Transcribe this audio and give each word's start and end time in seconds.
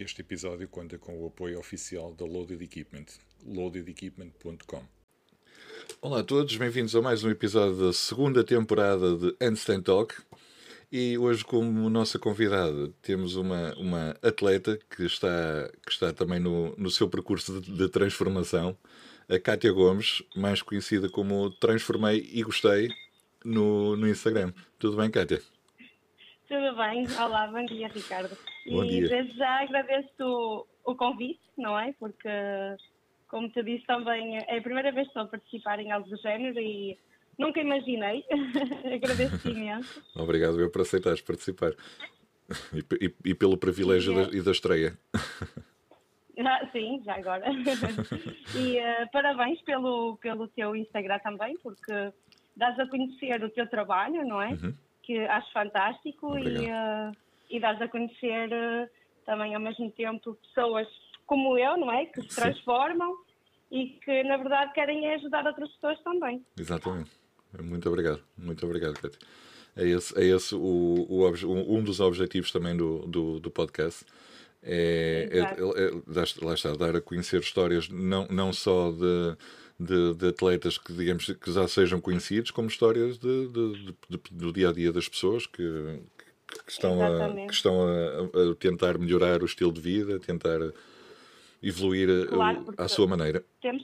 Este 0.00 0.22
episódio 0.22 0.66
conta 0.66 0.96
com 0.96 1.22
o 1.22 1.26
apoio 1.26 1.58
oficial 1.58 2.14
da 2.14 2.24
Loaded 2.24 2.64
Equipment, 2.64 3.04
loadedequipment.com. 3.46 4.82
Olá 6.00 6.20
a 6.20 6.24
todos, 6.24 6.56
bem-vindos 6.56 6.96
a 6.96 7.02
mais 7.02 7.22
um 7.22 7.28
episódio 7.28 7.76
da 7.76 7.92
segunda 7.92 8.42
temporada 8.42 9.14
de 9.14 9.36
Handstand 9.38 9.82
Talk. 9.82 10.14
E 10.90 11.18
hoje, 11.18 11.44
como 11.44 11.90
nossa 11.90 12.18
convidada, 12.18 12.90
temos 13.02 13.36
uma, 13.36 13.74
uma 13.74 14.16
atleta 14.22 14.78
que 14.88 15.04
está, 15.04 15.70
que 15.84 15.92
está 15.92 16.14
também 16.14 16.40
no, 16.40 16.74
no 16.78 16.90
seu 16.90 17.06
percurso 17.06 17.60
de, 17.60 17.70
de 17.70 17.88
transformação, 17.90 18.74
a 19.28 19.38
Kátia 19.38 19.70
Gomes, 19.70 20.22
mais 20.34 20.62
conhecida 20.62 21.10
como 21.10 21.50
Transformei 21.50 22.26
e 22.32 22.42
Gostei 22.42 22.88
no, 23.44 23.96
no 23.96 24.08
Instagram. 24.08 24.54
Tudo 24.78 24.96
bem, 24.96 25.10
Kátia? 25.10 25.42
Tudo 26.50 26.74
bem, 26.76 27.06
olá, 27.16 27.46
bom 27.46 27.64
dia 27.64 27.86
Ricardo. 27.86 28.36
Bom 28.66 28.82
e 28.84 28.88
dia. 28.88 29.08
desde 29.08 29.36
já 29.38 29.62
agradeço 29.62 30.66
o, 30.84 30.96
convite, 30.96 31.38
não 31.56 31.78
é? 31.78 31.92
Porque, 31.92 32.28
como 33.28 33.48
te 33.50 33.62
disse 33.62 33.86
também, 33.86 34.36
é 34.36 34.58
a 34.58 34.60
primeira 34.60 34.90
vez 34.90 35.04
que 35.06 35.10
estou 35.10 35.22
a 35.22 35.26
participar 35.28 35.78
em 35.78 35.92
algo 35.92 36.08
do 36.10 36.16
género 36.16 36.58
e 36.58 36.98
nunca 37.38 37.60
imaginei. 37.60 38.24
agradeço-te 38.92 39.46
imenso. 39.54 40.02
Obrigado 40.16 40.60
eu 40.60 40.68
por 40.68 40.80
aceitares 40.80 41.20
participar. 41.20 41.70
E, 42.74 43.06
e- 43.06 43.14
e 43.26 43.34
pelo 43.34 43.56
privilégio 43.56 44.12
da, 44.12 44.36
e 44.36 44.42
da 44.42 44.50
estreia. 44.50 44.98
Ah, 46.42 46.66
sim, 46.72 47.02
já 47.04 47.16
agora. 47.16 47.44
e 48.56 48.78
eh, 48.78 49.06
parabéns 49.12 49.60
pelo, 49.60 50.16
pelo 50.22 50.48
teu 50.48 50.74
Instagram 50.74 51.18
também, 51.18 51.54
porque 51.58 51.92
dás 52.56 52.78
a 52.78 52.86
conhecer 52.88 53.44
o 53.44 53.50
teu 53.50 53.68
trabalho, 53.68 54.26
não 54.26 54.40
é? 54.40 54.56
Que 55.10 55.26
acho 55.26 55.52
fantástico 55.52 56.38
e, 56.38 56.40
Obrigado. 56.42 56.64
eh, 56.68 57.12
e 57.50 57.58
dás 57.58 57.82
a 57.82 57.88
conhecer 57.88 58.52
eh, 58.52 58.88
também 59.26 59.56
ao 59.56 59.60
mesmo 59.60 59.90
tempo 59.90 60.34
pessoas 60.34 60.86
como 61.26 61.58
eu, 61.58 61.76
não 61.76 61.90
é? 61.90 62.06
Que 62.06 62.22
se 62.22 62.28
Sim. 62.28 62.42
transformam 62.42 63.16
e 63.72 63.88
que 64.04 64.22
na 64.22 64.36
verdade 64.36 64.72
querem 64.72 65.04
é 65.06 65.16
ajudar 65.16 65.44
outras 65.44 65.68
pessoas 65.72 66.00
também. 66.04 66.46
Exatamente. 66.56 67.10
Muito 67.60 67.88
obrigado. 67.88 68.22
Muito 68.38 68.64
obrigado, 68.64 68.94
Cátia. 69.00 69.18
É 69.76 69.84
esse, 69.84 70.16
é 70.16 70.24
esse 70.26 70.54
o, 70.54 70.60
o 71.10 71.74
um 71.76 71.82
dos 71.82 71.98
objetivos 71.98 72.52
também 72.52 72.76
do, 72.76 73.00
do, 73.08 73.40
do 73.40 73.50
podcast. 73.50 74.04
É, 74.62 75.28
é- 75.32 75.38
é- 75.40 75.86
é- 75.86 76.44
lá 76.44 76.54
está, 76.54 76.72
dar 76.76 76.94
a 76.94 77.00
conhecer 77.00 77.40
histórias 77.40 77.88
não, 77.88 78.28
não 78.28 78.52
só 78.52 78.92
de, 78.92 79.36
de, 79.80 80.14
de 80.14 80.28
atletas 80.28 80.76
que, 80.76 80.92
digamos, 80.92 81.24
que 81.24 81.52
já 81.52 81.66
sejam 81.66 82.00
conhecidos, 82.00 82.50
como 82.50 82.68
histórias 82.68 83.18
de, 83.18 83.48
de- 83.48 83.94
do 84.30 84.52
dia 84.52 84.68
a 84.68 84.72
dia 84.72 84.92
das 84.92 85.08
pessoas 85.08 85.46
que, 85.46 85.62
que 86.66 86.70
estão, 86.72 87.00
a, 87.02 87.46
que 87.46 87.52
estão 87.54 87.82
a, 87.88 88.50
a 88.52 88.54
tentar 88.56 88.98
melhorar 88.98 89.42
o 89.42 89.46
estilo 89.46 89.72
de 89.72 89.80
vida, 89.80 90.20
tentar 90.20 90.58
evoluir 91.62 92.08
a- 92.10 92.26
Claro, 92.26 92.62
porque- 92.64 92.82
à 92.82 92.88
sua 92.88 93.06
maneira. 93.06 93.42
Temos, 93.62 93.82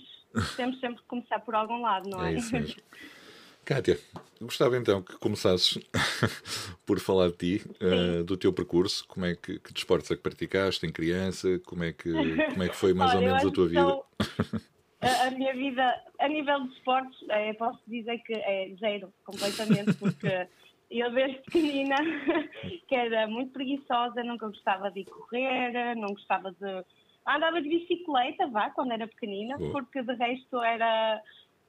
temos 0.57 0.79
sempre 0.81 0.99
que 1.03 1.09
começar 1.09 1.41
por 1.41 1.55
algum 1.55 1.81
lado, 1.81 2.09
não 2.11 2.23
é? 2.23 2.35
É 2.35 2.37
isso 2.37 2.53
mesmo. 2.53 2.77
Kátia, 3.65 3.99
gostava 4.41 4.77
então 4.77 5.03
que 5.03 5.17
começasses 5.17 5.77
por 6.87 7.01
falar 7.01 7.31
de 7.31 7.37
ti, 7.59 7.65
eh, 7.81 8.23
do 8.23 8.37
teu 8.37 8.53
percurso, 8.53 9.05
como 9.09 9.27
é 9.27 9.35
que, 9.35 9.59
que 9.59 9.73
desportos 9.73 10.09
é 10.13 10.15
que 10.15 10.23
praticaste 10.23 10.87
em 10.87 10.93
criança, 10.93 11.59
como 11.67 11.83
é 11.83 11.93
que, 11.93 12.13
como 12.53 12.63
é 12.63 12.69
que 12.69 12.77
foi 12.77 12.95
mais 12.95 13.11
ou 13.13 13.19
Olha, 13.19 13.27
eu 13.27 13.33
menos 13.35 13.45
a 13.45 13.51
tua 13.51 13.67
vida? 13.67 13.81
sou- 13.91 14.07
A, 15.07 15.29
a 15.29 15.31
minha 15.31 15.55
vida, 15.55 16.03
a 16.19 16.29
nível 16.29 16.65
de 16.65 16.75
esportes, 16.75 17.19
eh, 17.29 17.53
posso 17.55 17.81
dizer 17.87 18.19
que 18.19 18.35
é 18.35 18.75
zero, 18.81 19.13
completamente, 19.25 19.95
porque 19.95 20.49
eu 20.91 21.11
desde 21.13 21.39
pequenina, 21.43 21.97
que 22.89 22.95
era 22.95 23.27
muito 23.29 23.53
preguiçosa, 23.53 24.25
nunca 24.25 24.49
gostava 24.49 24.91
de 24.91 25.01
ir 25.01 25.05
correr, 25.05 25.95
não 25.95 26.09
gostava 26.09 26.51
de. 26.51 26.85
Andava 27.27 27.61
de 27.61 27.69
bicicleta, 27.69 28.47
vá, 28.47 28.71
quando 28.71 28.93
era 28.93 29.07
pequenina, 29.07 29.57
Boa. 29.59 29.73
porque 29.73 30.03
de 30.03 30.15
resto 30.15 30.63
era, 30.63 31.21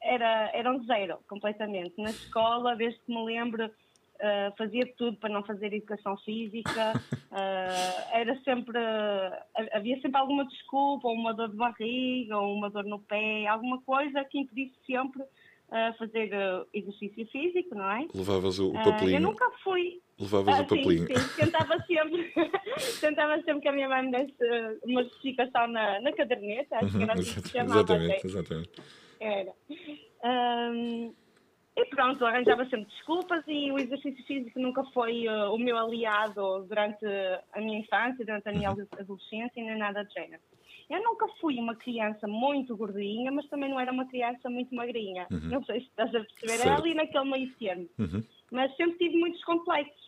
era, 0.01 0.51
era 0.53 0.71
um 0.71 0.83
zero, 0.85 1.17
completamente. 1.27 1.93
Na 1.97 2.11
escola, 2.11 2.75
desde 2.75 2.99
que 2.99 3.11
me 3.11 3.23
lembro, 3.25 3.71
Uh, 4.17 4.51
fazia 4.57 4.83
tudo 4.97 5.15
para 5.17 5.29
não 5.29 5.43
fazer 5.43 5.71
educação 5.71 6.17
física, 6.17 6.93
uh, 6.95 8.09
era 8.11 8.35
sempre, 8.41 8.75
uh, 8.75 9.67
havia 9.73 10.01
sempre 10.01 10.17
alguma 10.19 10.43
desculpa, 10.45 11.07
ou 11.07 11.13
uma 11.13 11.35
dor 11.35 11.49
de 11.49 11.55
barriga, 11.55 12.35
ou 12.35 12.55
uma 12.55 12.67
dor 12.67 12.83
no 12.85 12.99
pé, 12.99 13.45
alguma 13.45 13.79
coisa 13.81 14.23
que 14.25 14.39
impedisse 14.39 14.73
sempre 14.87 15.23
fazer 15.99 16.31
exercício 16.73 17.27
físico, 17.27 17.75
não 17.75 17.91
é? 17.91 18.07
Levavas 18.15 18.57
o, 18.57 18.69
o 18.69 18.83
papelinho, 18.85 19.17
eu 19.17 19.21
nunca 19.21 19.51
fui. 19.61 19.99
levavas 20.17 20.59
Ah, 20.59 20.61
o 20.61 20.63
papelinho. 20.65 21.07
Sim, 21.07 21.15
sim, 21.17 21.35
tentava 21.35 21.77
sempre, 21.85 22.33
tentava 23.01 23.35
sempre 23.43 23.59
que 23.59 23.67
a 23.67 23.73
minha 23.73 23.89
mãe 23.89 24.03
me 24.03 24.11
desse 24.11 24.33
uma 24.85 25.03
justificação 25.03 25.67
na, 25.67 25.99
na 25.99 26.13
caderneta, 26.13 26.77
acho 26.77 26.97
que 26.97 27.03
era 27.03 27.13
assim 27.13 27.41
que 27.41 27.47
se 27.49 27.49
chamava. 27.49 27.79
exatamente, 27.81 28.25
exatamente. 28.27 28.71
Era. 29.19 29.53
Ahm, 30.23 31.11
e 31.77 31.85
pronto, 31.85 32.25
arranjava 32.25 32.65
sempre 32.65 32.87
desculpas 32.87 33.43
e 33.47 33.71
o 33.71 33.77
exercício 33.77 34.25
físico 34.25 34.59
nunca 34.59 34.83
foi 34.85 35.27
uh, 35.27 35.53
o 35.53 35.59
meu 35.59 35.77
aliado 35.77 36.65
durante 36.67 37.05
a 37.53 37.61
minha 37.61 37.79
infância, 37.79 38.25
durante 38.25 38.49
a 38.49 38.51
minha 38.51 38.69
adolescência, 38.69 39.63
nem 39.63 39.77
nada 39.77 40.03
do 40.03 40.11
género. 40.11 40.41
Eu 40.89 41.03
nunca 41.03 41.27
fui 41.39 41.59
uma 41.59 41.75
criança 41.75 42.27
muito 42.27 42.75
gordinha, 42.75 43.31
mas 43.31 43.47
também 43.47 43.69
não 43.69 43.79
era 43.79 43.91
uma 43.91 44.07
criança 44.07 44.49
muito 44.49 44.73
magrinha. 44.73 45.27
Não 45.29 45.63
sei 45.65 45.81
se 45.81 45.87
estás 45.87 46.09
a 46.15 46.19
perceber, 46.21 46.53
Certo. 46.53 46.67
era 46.67 46.77
ali 46.77 46.93
naquele 46.93 47.29
meio 47.29 47.53
termo. 47.55 47.89
Uhum. 47.99 48.23
Mas 48.51 48.75
sempre 48.77 48.97
tive 48.97 49.19
muitos 49.19 49.43
complexos. 49.43 50.07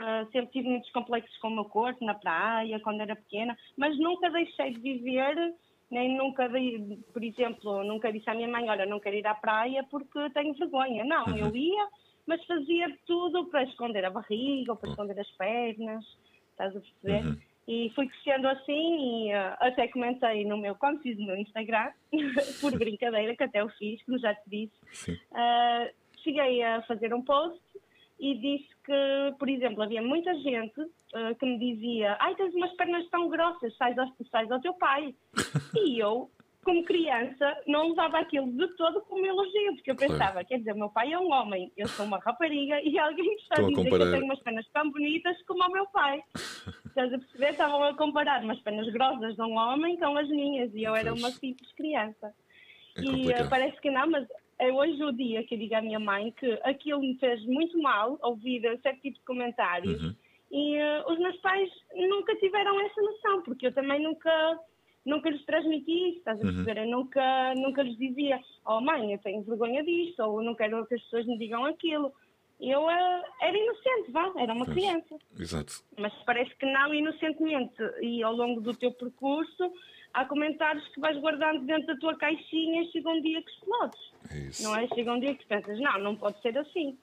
Ah, 0.00 0.26
sempre 0.32 0.52
tive 0.52 0.68
muitos 0.68 0.90
complexos 0.92 1.36
com 1.38 1.48
o 1.48 1.54
meu 1.54 1.64
corpo, 1.66 2.04
na 2.04 2.14
praia, 2.14 2.80
quando 2.80 3.02
era 3.02 3.14
pequena, 3.14 3.56
mas 3.76 3.98
nunca 3.98 4.30
deixei 4.30 4.72
de 4.72 4.80
viver, 4.80 5.54
nem 5.90 6.16
nunca, 6.16 6.48
por 7.12 7.22
exemplo, 7.22 7.84
nunca 7.84 8.12
disse 8.12 8.30
à 8.30 8.34
minha 8.34 8.48
mãe, 8.48 8.68
olha, 8.68 8.86
não 8.86 9.00
quero 9.00 9.16
ir 9.16 9.26
à 9.26 9.34
praia 9.34 9.84
porque 9.90 10.30
tenho 10.30 10.54
vergonha. 10.54 11.04
Não, 11.04 11.36
eu 11.36 11.54
ia, 11.54 11.88
mas 12.26 12.44
fazia 12.46 12.96
tudo 13.06 13.46
para 13.46 13.64
esconder 13.64 14.04
a 14.04 14.10
barriga 14.10 14.72
ou 14.72 14.78
para 14.78 14.90
esconder 14.90 15.18
as 15.18 15.30
pernas, 15.32 16.04
estás 16.50 16.76
a 16.76 16.80
perceber? 16.80 17.26
Uhum. 17.26 17.38
E 17.66 17.90
fui 17.94 18.08
crescendo 18.08 18.48
assim 18.48 19.26
e 19.26 19.32
ah, 19.32 19.56
até 19.60 19.88
comentei 19.88 20.44
no 20.44 20.56
meu, 20.56 20.74
quando 20.74 21.00
fiz 21.02 21.18
o 21.18 21.24
meu 21.24 21.36
Instagram, 21.36 21.90
por 22.60 22.76
brincadeira, 22.78 23.36
que 23.36 23.44
até 23.44 23.60
eu 23.60 23.68
fiz, 23.70 24.02
como 24.04 24.18
já 24.18 24.34
te 24.34 24.48
disse. 24.48 25.12
Uh, 25.12 25.90
cheguei 26.22 26.62
a 26.62 26.82
fazer 26.82 27.12
um 27.12 27.22
post 27.22 27.60
e 28.18 28.34
disse 28.36 28.68
que, 28.84 29.34
por 29.38 29.48
exemplo, 29.48 29.82
havia 29.82 30.02
muita 30.02 30.34
gente 30.36 30.80
uh, 31.14 31.34
que 31.38 31.46
me 31.46 31.58
dizia 31.58 32.16
ai, 32.20 32.34
tens 32.34 32.54
umas 32.54 32.72
pernas 32.72 33.08
tão 33.10 33.28
grossas, 33.28 33.76
sais 33.76 33.96
ao, 33.98 34.06
sais 34.30 34.50
ao 34.50 34.60
teu 34.60 34.74
pai. 34.74 35.14
e 35.76 35.98
eu, 35.98 36.30
como 36.64 36.84
criança, 36.84 37.56
não 37.66 37.90
usava 37.90 38.18
aquilo 38.18 38.50
de 38.52 38.68
todo 38.76 39.00
como 39.02 39.24
elogio, 39.24 39.74
porque 39.74 39.90
eu 39.90 39.96
Claro. 39.96 40.12
pensava, 40.12 40.44
quer 40.44 40.58
dizer, 40.58 40.72
o 40.72 40.78
meu 40.78 40.90
pai 40.90 41.12
é 41.12 41.18
um 41.18 41.32
homem, 41.32 41.72
eu 41.76 41.88
sou 41.88 42.04
uma 42.06 42.18
rapariga 42.18 42.80
e 42.82 42.98
alguém 43.00 43.24
me 43.24 43.34
está 43.36 43.54
Estão 43.56 43.66
a 43.66 43.68
dizer 43.70 43.82
que 43.82 43.90
comparar. 43.90 44.04
eu 44.06 44.12
tenho 44.12 44.24
umas 44.24 44.40
pernas 44.40 44.68
tão 44.72 44.90
bonitas 44.90 45.42
como 45.46 45.64
o 45.64 45.72
meu 45.72 45.86
pai. 45.86 46.22
Estás 46.86 47.12
a 47.14 47.18
perceber? 47.18 47.50
Estavam 47.50 47.82
a 47.84 47.94
comparar 47.96 48.42
umas 48.42 48.58
pernas 48.60 48.88
grossas 48.92 49.36
de 49.36 49.42
um 49.42 49.56
homem 49.56 49.96
com 49.96 50.16
as 50.18 50.28
minhas 50.28 50.74
e 50.74 50.82
eu 50.82 50.94
era 50.94 51.14
uma 51.14 51.30
simples 51.30 51.70
criança. 51.72 52.34
É 52.96 53.00
E 53.02 53.30
eh, 53.32 53.44
parece 53.48 53.80
que 53.80 53.90
não, 53.90 54.10
mas 54.10 54.26
é 54.58 54.72
hoje 54.72 55.02
o 55.04 55.12
dia 55.12 55.44
que 55.44 55.54
eu 55.54 55.58
digo 55.60 55.74
à 55.76 55.80
minha 55.80 56.00
mãe 56.00 56.32
que 56.32 56.58
aquilo 56.64 57.00
me 57.00 57.16
fez 57.18 57.42
muito 57.46 57.80
mal 57.80 58.18
ouvir 58.22 58.60
certo 58.82 59.00
tipo 59.00 59.18
de 59.18 59.24
comentários. 59.24 60.02
Uhum. 60.02 60.14
E 60.50 60.74
eh, 60.76 61.04
os 61.06 61.18
meus 61.18 61.36
pais 61.38 61.70
nunca 61.94 62.34
tiveram 62.36 62.80
essa 62.80 63.00
noção, 63.02 63.42
porque 63.42 63.66
eu 63.68 63.72
também 63.72 64.02
nunca, 64.02 64.58
nunca 65.06 65.30
lhes 65.30 65.44
transmiti 65.44 66.08
isso, 66.08 66.18
estás 66.18 66.40
a 66.40 66.44
Uhum. 66.44 66.52
perceber? 66.64 66.80
Eu 66.84 66.90
nunca, 66.90 67.54
nunca 67.54 67.82
lhes 67.82 67.96
dizia, 67.96 68.40
oh 68.66 68.80
mãe, 68.80 69.12
eu 69.12 69.18
tenho 69.18 69.42
vergonha 69.42 69.82
disto, 69.84 70.20
ou 70.22 70.42
não 70.42 70.54
quero 70.54 70.84
que 70.86 70.94
as 70.94 71.02
pessoas 71.02 71.26
me 71.26 71.38
digam 71.38 71.64
aquilo. 71.64 72.12
Eu 72.60 72.90
eh, 72.90 73.22
era 73.42 73.56
inocente, 73.56 74.10
vá, 74.10 74.32
era 74.36 74.52
uma 74.52 74.64
Pois. 74.66 74.76
criança. 74.76 75.16
Exato. 75.38 75.72
Mas 75.98 76.12
parece 76.24 76.54
que 76.56 76.66
não 76.66 76.92
inocentemente. 76.94 77.76
E 78.02 78.22
ao 78.22 78.34
longo 78.34 78.60
do 78.60 78.74
teu 78.76 78.92
percurso, 78.92 79.72
há 80.12 80.24
comentários 80.24 80.86
que 80.88 81.00
vais 81.00 81.16
guardando 81.18 81.64
dentro 81.64 81.86
da 81.86 81.96
tua 81.96 82.16
caixinha 82.16 82.82
e 82.82 82.90
chega 82.90 83.08
um 83.08 83.20
dia 83.22 83.40
que 83.42 83.50
explodes. 83.50 84.00
É 84.32 84.38
isso. 84.38 84.62
Não 84.62 84.76
é? 84.76 84.86
Chega 84.88 85.12
um 85.12 85.20
dia 85.20 85.34
que 85.34 85.46
pensas, 85.46 85.78
não, 85.80 85.98
não 86.00 86.16
pode 86.16 86.40
ser 86.42 86.56
assim. 86.58 86.98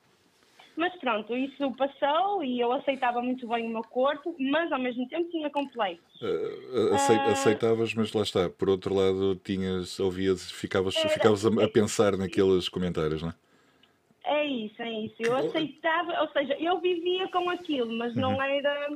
Mas 0.78 0.96
pronto, 0.98 1.36
isso 1.36 1.72
passou 1.72 2.44
e 2.44 2.60
eu 2.60 2.72
aceitava 2.72 3.20
muito 3.22 3.48
bem 3.48 3.66
o 3.66 3.70
meu 3.70 3.82
corpo, 3.82 4.36
mas 4.40 4.72
ao 4.72 4.80
mesmo 4.80 5.08
tempo 5.10 5.28
tinha 5.32 5.50
complexos. 5.50 6.22
Uh, 6.22 6.94
acei- 6.94 7.16
Ah. 7.18 7.32
aceitavas, 7.32 7.94
mas 7.96 8.14
lá 8.14 8.22
está. 8.22 8.48
Por 8.48 8.70
outro 8.70 8.94
lado, 8.94 9.36
tinhas, 9.44 10.00
ouvias, 10.00 10.52
ficavas, 10.52 10.96
Era- 10.96 11.10
ficavas 11.10 11.44
a, 11.46 11.50
a 11.64 11.68
pensar 11.68 12.16
naqueles 12.16 12.70
comentários, 12.70 13.24
não 13.24 13.30
é? 13.30 13.34
É 14.24 14.46
isso, 14.46 14.80
é 14.82 14.92
isso. 14.92 15.16
Eu 15.20 15.36
aceitava, 15.38 16.22
ou 16.22 16.28
seja, 16.30 16.54
eu 16.60 16.80
vivia 16.80 17.28
com 17.30 17.50
aquilo, 17.50 17.92
mas 17.98 18.14
Uhum. 18.14 18.22
não 18.22 18.42
era 18.42 18.90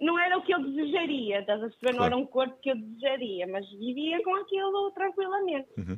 não 0.00 0.18
era 0.18 0.36
o 0.36 0.42
que 0.42 0.52
eu 0.52 0.58
desejaria, 0.60 1.38
estás 1.40 1.62
a 1.62 1.68
perceber? 1.68 1.92
Não 1.92 1.98
Claro. 1.98 2.12
era 2.14 2.16
um 2.22 2.26
corpo 2.26 2.58
que 2.60 2.70
eu 2.70 2.76
desejaria, 2.76 3.46
mas 3.46 3.70
vivia 3.70 4.20
com 4.24 4.34
aquilo 4.34 4.90
tranquilamente. 4.90 5.68
Uhum. 5.78 5.96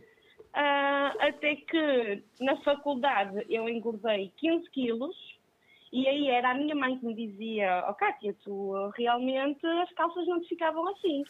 Ah, 0.54 1.12
até 1.18 1.56
que 1.56 2.22
na 2.40 2.56
faculdade 2.58 3.44
eu 3.48 3.68
engordei 3.68 4.32
15 4.36 4.70
quilos 4.70 5.16
E 5.92 6.08
aí 6.08 6.28
era 6.28 6.52
a 6.52 6.54
minha 6.54 6.76
mãe 6.76 6.96
que 6.96 7.04
me 7.04 7.14
dizia, 7.14 7.84
oh 7.88 7.94
Kátia, 7.94 8.34
tu 8.44 8.72
realmente 8.96 9.64
as 9.64 9.92
calças 9.94 10.26
não 10.26 10.40
te 10.40 10.48
ficavam 10.48 10.88
assim. 10.88 11.24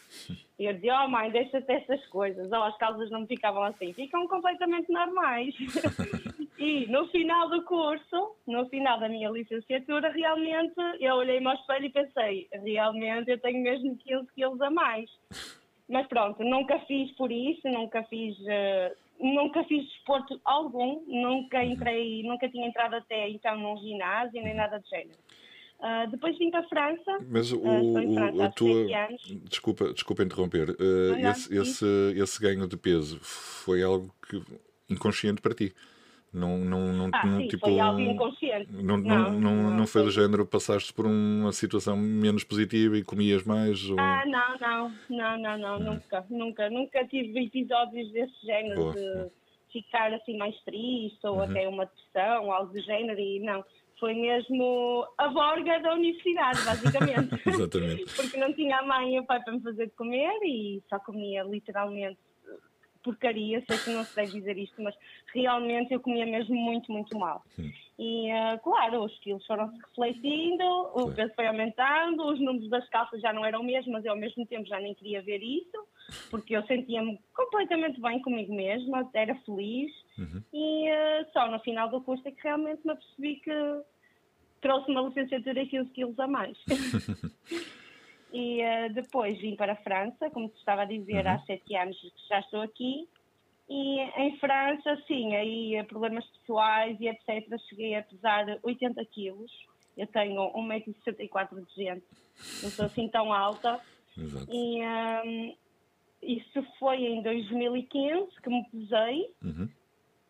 E 0.59 0.65
eu 0.65 0.73
dizia, 0.73 1.03
oh 1.03 1.07
mãe, 1.07 1.29
deixa-te 1.31 1.71
essas 1.71 2.05
coisas, 2.07 2.51
oh, 2.51 2.63
as 2.63 2.77
calças 2.77 3.09
não 3.09 3.21
me 3.21 3.27
ficavam 3.27 3.63
assim, 3.63 3.93
ficam 3.93 4.27
completamente 4.27 4.91
normais. 4.91 5.55
e 6.57 6.85
no 6.87 7.07
final 7.09 7.49
do 7.49 7.63
curso, 7.63 8.35
no 8.47 8.67
final 8.69 8.99
da 8.99 9.09
minha 9.09 9.29
licenciatura, 9.29 10.09
realmente 10.09 10.75
eu 10.99 11.15
olhei-me 11.15 11.47
ao 11.47 11.55
espelho 11.55 11.85
e 11.85 11.91
pensei, 11.91 12.47
realmente 12.51 13.29
eu 13.29 13.39
tenho 13.39 13.61
mesmo 13.61 13.95
15 13.97 14.33
quilos 14.33 14.61
a 14.61 14.69
mais. 14.69 15.09
Mas 15.87 16.07
pronto, 16.07 16.43
nunca 16.43 16.79
fiz 16.81 17.11
por 17.15 17.31
isso, 17.31 17.67
nunca 17.69 18.03
fiz... 18.03 18.35
Uh, 18.39 19.04
nunca 19.19 19.63
fiz 19.65 19.83
desporto 19.85 20.39
algum, 20.43 21.03
nunca 21.07 21.63
entrei, 21.63 22.23
nunca 22.23 22.49
tinha 22.49 22.67
entrado 22.67 22.95
até 22.95 23.29
então 23.29 23.57
num 23.57 23.77
ginásio, 23.77 24.41
nem 24.41 24.55
nada 24.55 24.79
do 24.79 24.87
género. 24.87 25.17
Uh, 25.79 26.09
depois 26.09 26.37
vim 26.37 26.49
para 26.49 26.61
a 26.61 26.69
França. 26.69 27.19
Mas 27.29 27.51
o, 27.51 27.59
uh, 27.59 28.13
França 28.13 28.45
a 28.45 28.51
tua. 28.51 28.87
Desculpa, 29.49 29.93
desculpa 29.93 30.23
interromper. 30.23 30.69
Uh, 30.71 31.17
esse, 31.29 31.57
esse, 31.57 31.85
esse 32.15 32.41
ganho 32.41 32.67
de 32.67 32.77
peso 32.77 33.19
foi 33.21 33.83
algo 33.83 34.13
que, 34.27 34.41
inconsciente 34.89 35.41
para 35.41 35.53
ti. 35.53 35.73
Não, 36.35 36.57
não, 36.57 36.91
não, 36.91 37.09
ah, 37.13 37.25
não 37.25 37.39
sim, 37.39 37.47
tipo, 37.47 37.65
foi 37.65 37.79
algo 37.79 38.01
inconsciente. 38.01 38.67
Não, 38.73 38.97
não, 38.97 39.31
não, 39.31 39.39
não, 39.39 39.77
não 39.77 39.87
foi 39.87 40.03
do 40.03 40.11
género, 40.11 40.45
passaste 40.45 40.93
por 40.93 41.05
uma 41.05 41.53
situação 41.53 41.95
menos 41.95 42.43
positiva 42.43 42.97
e 42.97 43.03
comias 43.03 43.43
mais? 43.45 43.89
Ou... 43.89 43.97
Ah, 43.97 44.23
não, 44.25 44.57
não, 44.59 44.91
não, 45.09 45.37
não, 45.37 45.57
não, 45.57 45.77
hum. 45.77 45.93
nunca, 45.93 46.25
nunca, 46.29 46.69
nunca 46.69 47.07
tive 47.07 47.45
episódios 47.45 48.11
desse 48.11 48.45
género 48.45 48.75
Boa. 48.75 48.93
de 48.93 49.31
ficar 49.71 50.13
assim 50.13 50.37
mais 50.37 50.55
triste 50.63 51.19
ou 51.23 51.37
uhum. 51.37 51.43
até 51.43 51.67
uma 51.69 51.85
depressão, 51.85 52.51
algo 52.51 52.73
do 52.73 52.81
género, 52.81 53.19
e 53.19 53.39
não. 53.39 53.63
Foi 53.97 54.13
mesmo 54.13 55.07
a 55.17 55.29
borga 55.29 55.79
da 55.79 55.93
universidade, 55.93 56.59
basicamente. 56.65 57.41
Exatamente. 57.47 58.05
Porque 58.13 58.35
não 58.35 58.53
tinha 58.53 58.79
a 58.79 58.85
mãe 58.85 59.15
e 59.15 59.19
o 59.21 59.25
pai 59.25 59.41
para 59.41 59.53
me 59.53 59.61
fazer 59.61 59.85
de 59.85 59.93
comer 59.93 60.37
e 60.43 60.83
só 60.89 60.99
comia 60.99 61.43
literalmente 61.43 62.19
porcaria, 63.05 63.63
sei 63.69 63.77
que 63.77 63.91
não 63.91 64.03
se 64.03 64.15
deve 64.15 64.31
dizer 64.31 64.57
isto, 64.57 64.81
mas 64.81 64.95
realmente 65.33 65.93
eu 65.93 65.99
comia 65.99 66.25
mesmo 66.25 66.55
muito, 66.55 66.91
muito 66.91 67.17
mal. 67.17 67.43
Sim. 67.51 67.71
E, 67.97 68.29
uh, 68.33 68.59
claro, 68.61 69.05
os 69.05 69.17
quilos 69.19 69.45
foram-se 69.45 69.77
refletindo, 69.77 70.65
o 70.93 71.13
peso 71.13 71.33
foi 71.35 71.47
aumentando, 71.47 72.25
os 72.25 72.39
números 72.41 72.69
das 72.69 72.89
calças 72.89 73.21
já 73.21 73.31
não 73.31 73.45
eram 73.45 73.63
mesmos, 73.63 73.93
mas 73.93 74.05
eu 74.05 74.11
ao 74.11 74.17
mesmo 74.17 74.45
tempo 74.47 74.67
já 74.67 74.79
nem 74.79 74.93
queria 74.95 75.21
ver 75.21 75.41
isso, 75.41 75.87
porque 76.29 76.57
eu 76.57 76.65
sentia-me 76.65 77.17
completamente 77.33 78.01
bem 78.01 78.21
comigo 78.21 78.53
mesma, 78.53 79.09
era 79.13 79.35
feliz, 79.35 79.91
uhum. 80.17 80.43
e 80.51 80.89
uh, 80.89 81.31
só 81.31 81.49
no 81.49 81.59
final 81.59 81.87
do 81.89 82.01
curso 82.01 82.27
é 82.27 82.31
que 82.31 82.43
realmente 82.43 82.85
me 82.85 82.91
apercebi 82.91 83.35
que 83.37 83.51
trouxe 84.59 84.91
uma 84.91 85.01
licenciatura 85.01 85.65
15 85.65 85.89
quilos 85.91 86.19
a 86.19 86.27
mais. 86.27 86.57
E 88.33 88.61
uh, 88.61 88.93
depois 88.93 89.39
vim 89.39 89.55
para 89.55 89.73
a 89.73 89.77
França, 89.77 90.29
como 90.29 90.49
te 90.49 90.57
estava 90.57 90.81
a 90.81 90.85
dizer, 90.85 91.25
uhum. 91.25 91.31
há 91.31 91.39
sete 91.39 91.75
anos 91.75 91.97
que 91.99 92.27
já 92.29 92.39
estou 92.39 92.61
aqui. 92.61 93.07
E 93.69 93.99
em 93.99 94.37
França, 94.37 95.01
sim, 95.07 95.35
aí 95.35 95.75
eh, 95.75 95.83
problemas 95.83 96.25
pessoais 96.27 96.99
e 96.99 97.07
etc. 97.07 97.59
Cheguei 97.67 97.95
a 97.95 98.03
pesar 98.03 98.45
80 98.61 99.03
quilos. 99.05 99.51
Eu 99.97 100.05
tenho 100.07 100.51
1,64m 100.53 101.65
de 101.65 101.83
gente, 101.83 102.05
não 102.61 102.69
sou 102.69 102.85
assim 102.85 103.07
tão 103.07 103.33
alta. 103.33 103.79
Exato. 104.15 104.51
E 104.51 104.81
um, 104.81 104.83
ehm, 104.83 105.55
isso 106.21 106.63
foi 106.77 107.05
em 107.05 107.23
2015 107.23 108.39
que 108.41 108.49
me 108.49 108.63
pesei. 108.69 109.33
Uhum 109.43 109.67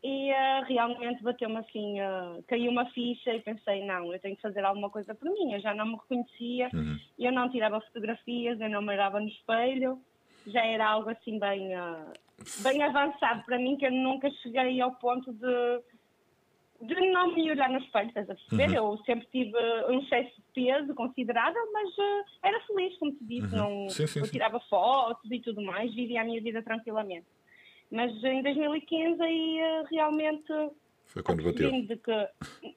e 0.07 0.31
uh, 0.31 0.63
realmente 0.67 1.23
bateu-me 1.23 1.57
assim, 1.57 1.99
uh, 1.99 2.43
caiu 2.47 2.69
uma 2.69 2.85
ficha 2.91 3.33
e 3.33 3.41
pensei, 3.41 3.83
não, 3.83 4.13
eu 4.13 4.19
tenho 4.19 4.35
que 4.35 4.41
fazer 4.43 4.63
alguma 4.63 4.87
coisa 4.87 5.15
por 5.15 5.27
mim, 5.31 5.53
eu 5.53 5.59
já 5.59 5.73
não 5.73 5.87
me 5.87 5.95
reconhecia, 5.95 6.69
uhum. 6.71 6.95
eu 7.17 7.31
não 7.31 7.49
tirava 7.49 7.81
fotografias, 7.81 8.61
eu 8.61 8.69
não 8.69 8.83
me 8.83 8.93
olhava 8.93 9.19
no 9.19 9.27
espelho, 9.27 9.99
já 10.45 10.63
era 10.63 10.87
algo 10.87 11.09
assim 11.09 11.39
bem, 11.39 11.75
uh, 11.75 12.13
bem 12.59 12.83
avançado 12.83 13.43
para 13.45 13.57
mim, 13.57 13.77
que 13.77 13.87
eu 13.87 13.91
nunca 13.91 14.29
cheguei 14.43 14.79
ao 14.79 14.93
ponto 14.97 15.33
de, 15.33 15.81
de 16.81 17.11
não 17.11 17.33
me 17.33 17.49
olhar 17.49 17.71
no 17.71 17.79
espelho, 17.79 18.09
estás 18.09 18.29
a 18.29 18.35
perceber? 18.35 18.79
Uhum. 18.79 18.91
Eu 18.91 18.97
sempre 19.05 19.27
tive 19.31 19.57
um 19.89 20.01
excesso 20.01 20.35
de 20.35 20.43
peso 20.53 20.93
considerável, 20.93 21.63
mas 21.73 21.89
era 22.43 22.59
feliz, 22.67 22.95
como 22.99 23.11
te 23.11 23.25
disse, 23.25 23.55
uhum. 23.55 23.81
não, 23.81 23.89
sim, 23.89 24.05
sim, 24.05 24.19
eu 24.19 24.29
tirava 24.29 24.59
fotos 24.69 25.31
e 25.31 25.39
tudo 25.39 25.63
mais, 25.63 25.91
vivia 25.95 26.21
a 26.21 26.25
minha 26.25 26.39
vida 26.39 26.61
tranquilamente. 26.61 27.25
Mas 27.91 28.11
em 28.23 28.41
2015 28.41 29.21
aí 29.21 29.59
eh, 29.59 29.83
realmente 29.91 30.51
foi 31.15 31.23
quando 31.23 31.43
bateu. 31.43 31.71
de 31.71 31.95
que 31.95 32.29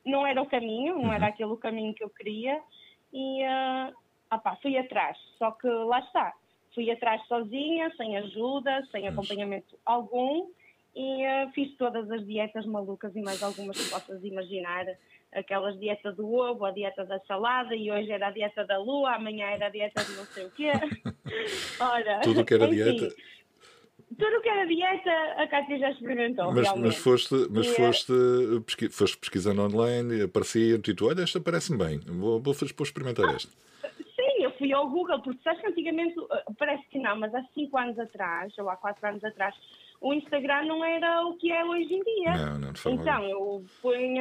não 0.06 0.26
era 0.26 0.40
o 0.40 0.46
caminho, 0.46 0.94
não 0.94 1.04
uhum. 1.04 1.12
era 1.12 1.26
aquele 1.26 1.50
o 1.50 1.56
caminho 1.56 1.94
que 1.94 2.04
eu 2.04 2.10
queria 2.10 2.60
e 3.12 3.42
uh, 3.42 3.92
opá, 4.32 4.56
fui 4.62 4.76
atrás. 4.76 5.16
Só 5.38 5.50
que 5.52 5.66
lá 5.66 6.00
está, 6.00 6.32
fui 6.74 6.90
atrás 6.90 7.20
sozinha, 7.26 7.92
sem 7.96 8.16
ajuda, 8.16 8.86
sem 8.92 9.08
acompanhamento 9.08 9.76
algum 9.84 10.48
e 10.94 11.24
uh, 11.26 11.50
fiz 11.52 11.76
todas 11.76 12.10
as 12.10 12.24
dietas 12.26 12.64
malucas 12.66 13.14
e 13.16 13.20
mais 13.20 13.42
algumas 13.42 13.76
que 13.76 13.90
possas 13.90 14.22
imaginar. 14.24 14.86
Aquelas 15.30 15.78
dietas 15.78 16.16
do 16.16 16.32
ovo, 16.32 16.64
a 16.64 16.70
dieta 16.70 17.04
da 17.04 17.18
salada 17.20 17.74
e 17.74 17.90
hoje 17.90 18.10
era 18.10 18.28
a 18.28 18.30
dieta 18.30 18.64
da 18.64 18.78
lua, 18.78 19.16
amanhã 19.16 19.46
era 19.48 19.66
a 19.66 19.68
dieta 19.68 20.02
de 20.02 20.12
não 20.12 20.24
sei 20.24 20.46
o 20.46 20.50
quê. 20.52 20.72
Ora, 21.80 22.20
Tudo 22.20 22.44
que 22.46 22.54
era 22.54 22.64
enfim, 22.64 22.76
dieta 22.76 23.14
tudo 24.18 24.36
o 24.36 24.40
que 24.42 24.48
era 24.48 24.66
dieta, 24.66 25.10
a 25.36 25.46
Cátia 25.46 25.78
já 25.78 25.90
experimentou. 25.90 26.52
Mas, 26.52 26.72
mas 26.74 26.96
foste, 26.96 27.34
mas 27.50 27.66
e, 27.66 27.74
foste, 27.74 28.12
pesqui, 28.66 28.88
foste 28.88 29.16
pesquisando 29.16 29.62
online, 29.62 30.22
aparecia-te 30.22 30.90
e 30.90 30.94
tu, 30.94 31.06
olha, 31.06 31.22
esta 31.22 31.40
parece-me 31.40 31.78
bem, 31.78 32.00
vou, 32.00 32.40
vou, 32.40 32.52
vou 32.52 32.84
experimentar 32.84 33.28
ah, 33.28 33.32
esta. 33.32 33.52
Sim, 34.16 34.42
eu 34.42 34.50
fui 34.58 34.72
ao 34.72 34.88
Google, 34.88 35.22
porque 35.22 35.40
sabes 35.42 35.60
que 35.60 35.68
antigamente, 35.68 36.18
eh, 36.18 36.44
parece 36.58 36.84
que 36.88 36.98
não, 36.98 37.16
mas 37.16 37.32
há 37.32 37.42
5 37.54 37.78
anos 37.78 37.98
atrás, 37.98 38.52
ou 38.58 38.68
há 38.68 38.76
4 38.76 39.08
anos 39.08 39.24
atrás, 39.24 39.54
o 40.00 40.14
Instagram 40.14 40.64
não 40.64 40.84
era 40.84 41.26
o 41.26 41.36
que 41.36 41.50
é 41.50 41.64
hoje 41.64 41.92
em 41.92 42.02
dia. 42.02 42.36
Não, 42.36 42.58
não, 42.58 42.92
então, 42.92 43.24
eu 43.24 43.64
fui, 43.80 44.14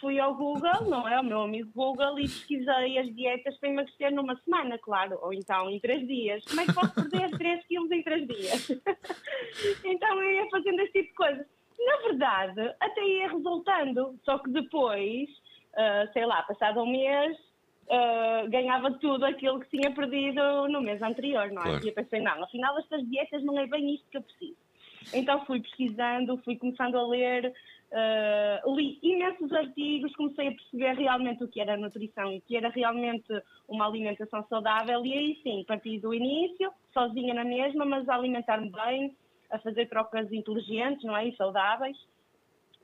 fui 0.00 0.20
ao 0.20 0.34
Google, 0.34 0.88
não 0.88 1.08
é? 1.08 1.18
O 1.18 1.24
meu 1.24 1.42
amigo 1.42 1.70
Google, 1.74 2.18
e 2.18 2.22
pesquisei 2.22 2.98
as 2.98 3.14
dietas 3.14 3.56
para 3.56 3.70
emagrecer 3.70 4.12
numa 4.12 4.36
semana, 4.40 4.78
claro, 4.78 5.18
ou 5.22 5.32
então 5.32 5.70
em 5.70 5.80
três 5.80 6.06
dias. 6.06 6.44
Como 6.44 6.60
é 6.60 6.66
que 6.66 6.74
posso 6.74 6.94
perder 6.94 7.30
3 7.38 7.66
quilos 7.66 7.90
em 7.90 8.02
três 8.02 8.26
dias? 8.26 8.70
então 9.84 10.22
eu 10.22 10.30
ia 10.32 10.50
fazendo 10.50 10.80
esse 10.80 10.92
tipo 10.92 11.08
de 11.08 11.14
coisas. 11.14 11.46
Na 11.78 11.96
verdade, 12.08 12.74
até 12.78 13.02
ia 13.02 13.28
resultando, 13.28 14.18
só 14.24 14.38
que 14.38 14.50
depois, 14.50 15.28
uh, 15.30 16.12
sei 16.12 16.26
lá, 16.26 16.42
passado 16.42 16.82
um 16.82 16.90
mês, 16.90 17.36
Uh, 17.82 18.48
ganhava 18.48 18.92
tudo 18.92 19.26
aquilo 19.26 19.60
que 19.60 19.68
tinha 19.68 19.92
perdido 19.92 20.68
no 20.68 20.80
mês 20.80 21.02
anterior, 21.02 21.50
não 21.50 21.60
é? 21.62 21.64
Claro. 21.64 21.84
E 21.84 21.88
eu 21.88 21.92
pensei, 21.92 22.20
não, 22.20 22.42
afinal 22.42 22.78
estas 22.78 23.06
dietas 23.10 23.42
não 23.42 23.58
é 23.58 23.66
bem 23.66 23.96
isto 23.96 24.08
que 24.08 24.16
eu 24.16 24.22
preciso. 24.22 24.56
Então 25.12 25.44
fui 25.44 25.60
pesquisando, 25.60 26.38
fui 26.38 26.56
começando 26.56 26.96
a 26.96 27.06
ler, 27.06 27.52
uh, 27.92 28.74
li 28.74 28.98
imensos 29.02 29.52
artigos, 29.52 30.14
comecei 30.16 30.48
a 30.48 30.52
perceber 30.52 30.94
realmente 30.94 31.44
o 31.44 31.48
que 31.48 31.60
era 31.60 31.76
nutrição 31.76 32.32
e 32.32 32.38
o 32.38 32.42
que 32.42 32.56
era 32.56 32.68
realmente 32.68 33.32
uma 33.68 33.86
alimentação 33.86 34.44
saudável. 34.48 35.04
E 35.04 35.12
aí 35.12 35.40
sim, 35.42 35.64
parti 35.66 35.98
do 35.98 36.14
início, 36.14 36.72
sozinha 36.92 37.34
na 37.34 37.44
mesma, 37.44 37.84
mas 37.84 38.08
a 38.08 38.14
alimentar-me 38.14 38.70
bem, 38.70 39.16
a 39.50 39.58
fazer 39.58 39.88
trocas 39.88 40.32
inteligentes, 40.32 41.04
não 41.04 41.16
é? 41.16 41.28
E 41.28 41.36
saudáveis. 41.36 41.96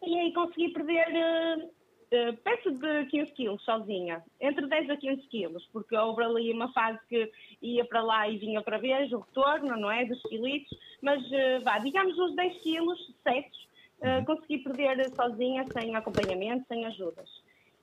E 0.02 0.18
aí 0.18 0.32
consegui 0.32 0.68
perder 0.68 1.08
uh, 1.08 1.78
uh, 2.12 2.78
de 2.78 3.06
15 3.06 3.32
quilos 3.32 3.62
sozinha, 3.64 4.22
entre 4.40 4.66
10 4.66 4.90
a 4.90 4.96
15 4.96 5.22
quilos, 5.28 5.68
porque 5.72 5.96
houve 5.96 6.22
ali 6.22 6.52
uma 6.52 6.72
fase 6.72 6.98
que 7.08 7.30
ia 7.60 7.84
para 7.84 8.02
lá 8.02 8.28
e 8.28 8.38
vinha 8.38 8.60
outra 8.60 8.78
vez, 8.78 9.12
o 9.12 9.18
retorno, 9.18 9.76
não 9.76 9.90
é, 9.90 10.04
dos 10.04 10.22
quilitos, 10.22 10.76
mas 11.02 11.22
uh, 11.26 11.62
vá, 11.62 11.78
digamos 11.78 12.18
uns 12.18 12.34
10 12.34 12.62
quilos 12.62 13.14
secos, 13.22 13.68
uh, 14.00 14.24
consegui 14.24 14.58
perder 14.58 15.08
sozinha, 15.10 15.64
sem 15.72 15.94
acompanhamento, 15.96 16.66
sem 16.68 16.86
ajudas. 16.86 17.28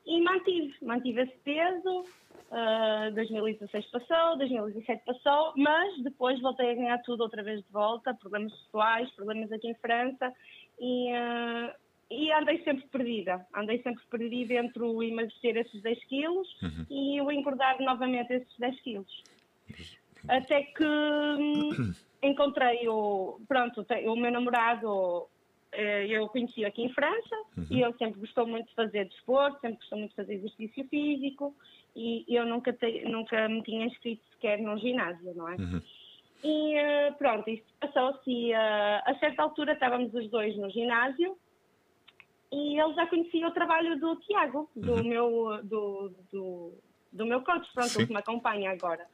E 0.06 0.22
mantive, 0.22 0.76
mantive 0.82 1.22
esse 1.22 1.38
peso, 1.44 2.02
uh, 2.02 3.14
2016 3.14 3.86
passou, 3.88 4.38
2017 4.38 5.04
passou, 5.06 5.54
mas 5.58 6.04
depois 6.04 6.40
voltei 6.42 6.72
a 6.72 6.76
ganhar 6.76 6.98
tudo 7.00 7.22
outra 7.22 7.42
vez 7.42 7.64
de 7.64 7.72
volta, 7.72 8.14
problemas 8.14 8.54
pessoais, 8.54 9.10
problemas 9.12 9.52
aqui 9.52 9.68
em 9.68 9.76
França, 9.76 10.32
e 10.80 11.12
uh, 11.12 11.86
e 12.10 12.32
andei 12.32 12.64
sempre 12.64 12.88
perdida. 12.88 13.46
Andei 13.56 13.82
sempre 13.82 14.04
perdida 14.10 14.54
entre 14.56 14.84
o 14.84 15.02
emagrecer 15.02 15.58
esses 15.58 15.82
10 15.82 16.04
quilos 16.06 16.48
uhum. 16.62 16.86
e 16.90 17.22
o 17.22 17.32
engordar 17.32 17.82
novamente 17.82 18.32
esses 18.32 18.58
10 18.60 18.82
quilos. 18.82 19.24
Até 20.28 20.64
que 20.64 20.86
hum, 20.86 21.94
encontrei 22.26 22.88
o. 22.88 23.40
Pronto, 23.48 23.86
o 24.06 24.16
meu 24.16 24.32
namorado. 24.32 25.28
Eh, 25.72 26.08
eu 26.08 26.30
conheci 26.30 26.64
aqui 26.64 26.84
em 26.84 26.94
França 26.94 27.36
uhum. 27.58 27.68
e 27.70 27.84
ele 27.84 27.94
sempre 27.98 28.20
gostou 28.22 28.48
muito 28.48 28.68
de 28.70 28.76
fazer 28.76 29.10
desporto, 29.10 29.60
sempre 29.60 29.78
gostou 29.78 29.98
muito 29.98 30.12
de 30.12 30.16
fazer 30.16 30.34
exercício 30.36 30.88
físico 30.88 31.54
e 31.94 32.24
eu 32.30 32.46
nunca, 32.46 32.72
te, 32.72 33.04
nunca 33.06 33.50
me 33.50 33.62
tinha 33.64 33.86
inscrito 33.86 34.24
sequer 34.32 34.60
num 34.60 34.78
ginásio, 34.78 35.34
não 35.36 35.50
é? 35.50 35.56
Uhum. 35.56 35.82
E 36.44 36.76
eh, 36.78 37.12
pronto, 37.18 37.50
isso 37.50 37.64
passou-se. 37.80 38.52
Uh, 38.54 39.02
a 39.06 39.16
certa 39.20 39.44
altura 39.44 39.74
estávamos 39.74 40.14
os 40.14 40.30
dois 40.30 40.56
no 40.56 40.70
ginásio 40.70 41.38
e 42.52 42.80
ele 42.80 42.94
já 42.94 43.08
conhecia 43.08 43.48
o 43.48 43.52
trabalho 43.52 44.00
do 44.00 44.16
Tiago, 44.18 44.70
do, 44.76 44.94
Uhum. 44.94 45.04
meu, 45.04 45.60
do, 45.64 46.14
do, 46.32 46.74
do 47.12 47.26
meu 47.26 47.42
coach, 47.42 47.68
pronto, 47.74 47.90
Sim. 47.90 48.06
que 48.06 48.14
me 48.14 48.20
acompanha 48.20 48.72
agora. 48.72 49.06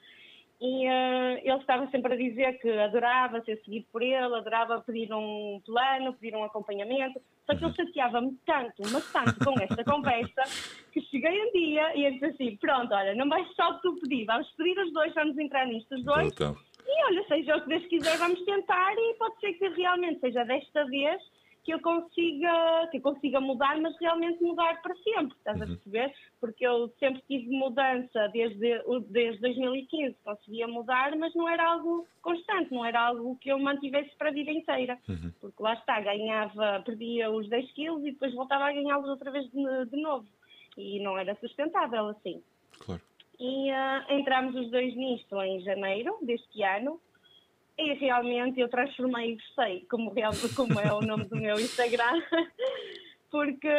E 0.64 0.86
eh, 0.86 1.42
ele 1.44 1.58
estava 1.58 1.88
sempre 1.90 2.14
a 2.14 2.16
dizer 2.18 2.60
que 2.60 2.70
adorava 2.70 3.42
ser 3.42 3.60
seguido 3.64 3.88
por 3.92 4.04
ele, 4.04 4.16
adorava 4.36 4.80
pedir 4.82 5.12
um 5.12 5.60
plano, 5.66 6.14
pedir 6.14 6.36
um 6.38 6.44
acompanhamento. 6.44 7.20
Só 7.48 7.54
Uhum. 7.54 7.58
que 7.60 7.66
ele 7.66 7.74
chateava-me 7.88 8.38
tanto, 8.46 8.84
mas 8.92 9.12
tanto 9.12 9.44
com 9.44 9.60
esta 9.60 9.84
conversa, 9.84 10.44
que 10.92 11.02
cheguei 11.02 11.48
um 11.48 11.52
dia 11.52 11.96
e 11.98 12.06
ele 12.06 12.20
disse 12.20 12.26
assim: 12.26 12.58
Pronto, 12.58 12.94
olha, 12.94 13.16
não 13.16 13.28
vais 13.28 13.48
só 13.56 13.74
tu 13.80 13.96
pedir, 14.02 14.26
vamos 14.26 14.48
pedir 14.52 14.78
os 14.80 14.94
dois, 14.94 15.12
vamos 15.16 15.36
entrar 15.40 15.66
nisto 15.66 15.96
os 15.96 16.04
dois. 16.04 16.32
Então, 16.32 16.56
E 16.86 17.06
olha, 17.08 17.26
seja 17.28 17.58
o 17.58 17.62
que 17.64 17.70
Deus 17.70 17.86
quiser, 17.88 18.18
vamos 18.18 18.40
tentar 18.46 18.94
e 18.94 19.16
pode 19.18 19.40
ser 19.40 19.54
que 19.54 19.68
realmente 19.70 20.20
seja 20.20 20.44
desta 20.46 20.86
vez 20.86 21.20
que 21.64 21.72
eu 21.74 21.80
consiga, 21.80 22.88
que 22.90 22.98
eu 22.98 23.02
consiga 23.02 23.40
mudar, 23.40 23.80
mas 23.80 23.96
realmente 24.00 24.42
mudar 24.44 24.82
para 24.82 24.96
sempre, 24.96 25.38
estás 25.38 25.62
a 25.62 25.66
perceber? 25.66 26.14
Porque 26.40 26.66
eu 26.66 26.90
sempre 27.00 27.22
tive 27.28 27.50
mudança 27.56 28.28
desde, 28.30 28.82
desde 29.10 29.42
2015, 29.42 30.16
conseguia 30.24 30.68
mudar, 30.68 31.16
mas 31.18 31.34
não 31.36 31.48
era 31.48 31.64
algo 31.64 32.08
constante, 32.22 32.74
não 32.74 32.84
era 32.84 33.00
algo 33.00 33.38
que 33.38 33.50
eu 33.50 33.60
mantivesse 33.60 34.16
para 34.18 34.30
a 34.30 34.34
vida 34.34 34.52
inteira. 34.52 34.98
Porque 35.40 35.62
lá 35.62 35.74
está, 35.74 36.00
ganhava, 36.02 36.82
perdia 36.84 37.30
os 37.30 37.48
10 37.48 37.72
quilos 37.74 38.02
e 38.06 38.12
depois 38.12 38.34
voltava 38.34 38.66
a 38.66 38.74
ganhá-los 38.74 39.10
outra 39.10 39.32
vez 39.32 39.46
de, 39.52 39.86
de 39.86 40.02
novo. 40.02 40.28
E 40.78 41.00
não 41.02 41.18
era 41.18 41.36
sustentável 41.36 42.08
assim. 42.08 42.42
claro. 42.80 43.02
E 43.40 43.72
ah, 43.72 44.06
entramos 44.10 44.56
os 44.56 44.70
dois 44.70 44.96
nisto 44.96 45.42
em 45.42 45.60
janeiro 45.62 46.16
deste 46.22 46.62
ano. 46.62 47.02
E 47.78 47.94
realmente 47.94 48.60
eu 48.60 48.70
transformei 48.70 49.32
e 49.32 49.36
gostei, 49.36 49.86
como, 49.90 50.14
real, 50.14 50.34
como 50.56 50.80
é 50.80 50.94
o 50.94 51.02
nome 51.02 51.26
do 51.26 51.36
meu 51.36 51.56
Instagram, 51.56 52.22
porque 53.32 53.74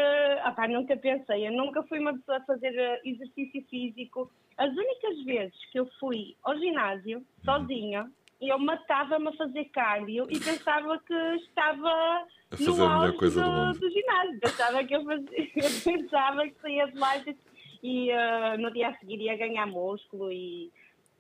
opá, 0.49 0.67
nunca 0.67 0.97
pensei, 0.97 1.47
eu 1.47 1.53
nunca 1.53 1.83
fui 1.85 1.99
uma 1.99 2.15
pessoa 2.15 2.39
a 2.39 2.45
fazer 2.45 2.75
eh, 2.75 3.01
exercício 3.05 3.65
físico. 3.69 4.31
As 4.57 4.71
únicas 4.71 5.25
vezes 5.25 5.55
que 5.71 5.79
eu 5.79 5.87
fui 6.01 6.35
ao 6.43 6.57
ginásio, 6.59 7.25
sozinha, 7.45 8.11
eu 8.41 8.59
matava-me 8.59 9.29
a 9.29 9.33
fazer 9.33 9.67
cardio 9.67 10.27
e 10.29 10.41
pensava 10.41 10.99
que 11.07 11.15
estava 11.37 11.89
A 11.89 12.57
no 12.59 12.85
auge 12.85 13.17
coisa 13.17 13.43
do 13.43 13.73
do, 13.79 13.91
ginásio. 13.91 14.41
Pensava 14.41 14.85
que 14.85 14.97
eu, 14.97 15.05
fazia, 15.05 15.29
eu 15.57 15.71
pensava 15.85 16.49
que 16.49 16.61
saía 16.61 16.87
de 16.87 16.99
lá 16.99 17.17
e, 17.19 17.37
e, 17.83 18.11
eh, 18.11 18.57
no 18.57 18.73
dia 18.73 18.89
a 18.89 18.99
seguir 18.99 19.21
ia 19.21 19.37
ganhar 19.37 19.67
músculo 19.67 20.33
e 20.33 20.73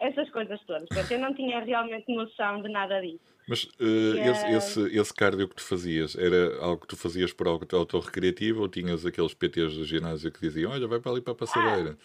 essas 0.02 0.28
coisas 0.30 0.61
todas. 0.66 0.88
Portanto, 0.88 1.12
eu 1.12 1.18
não 1.21 1.35
tinha 1.35 1.61
realmente 1.61 2.12
noção 2.14 2.61
de 2.62 2.68
nada 2.68 3.00
disso. 3.00 3.21
Mas 3.49 3.68
esse, 3.80 4.47
é- 4.47 4.52
esse, 4.56 4.99
esse 4.99 5.14
cardio 5.14 5.49
que 5.49 5.56
tu 5.56 5.62
fazias 5.62 6.16
era 6.16 6.59
algo 6.61 6.80
que 6.82 6.88
tu 6.88 6.97
fazias 6.97 7.32
por 7.32 7.47
algo 7.49 7.66
autorrecreativo 7.73 8.61
ou 8.62 8.68
tinhas 8.68 9.04
aqueles 9.04 9.35
PTs 9.35 9.76
do 9.76 9.85
ginásio 9.85 10.30
que 10.32 10.40
diziam: 10.40 10.71
Olha, 10.73 10.87
vai 10.87 11.00
para 11.00 11.12
ali 11.12 11.21
para 11.21 11.32
a 11.32 11.37
passadeira? 11.37 11.97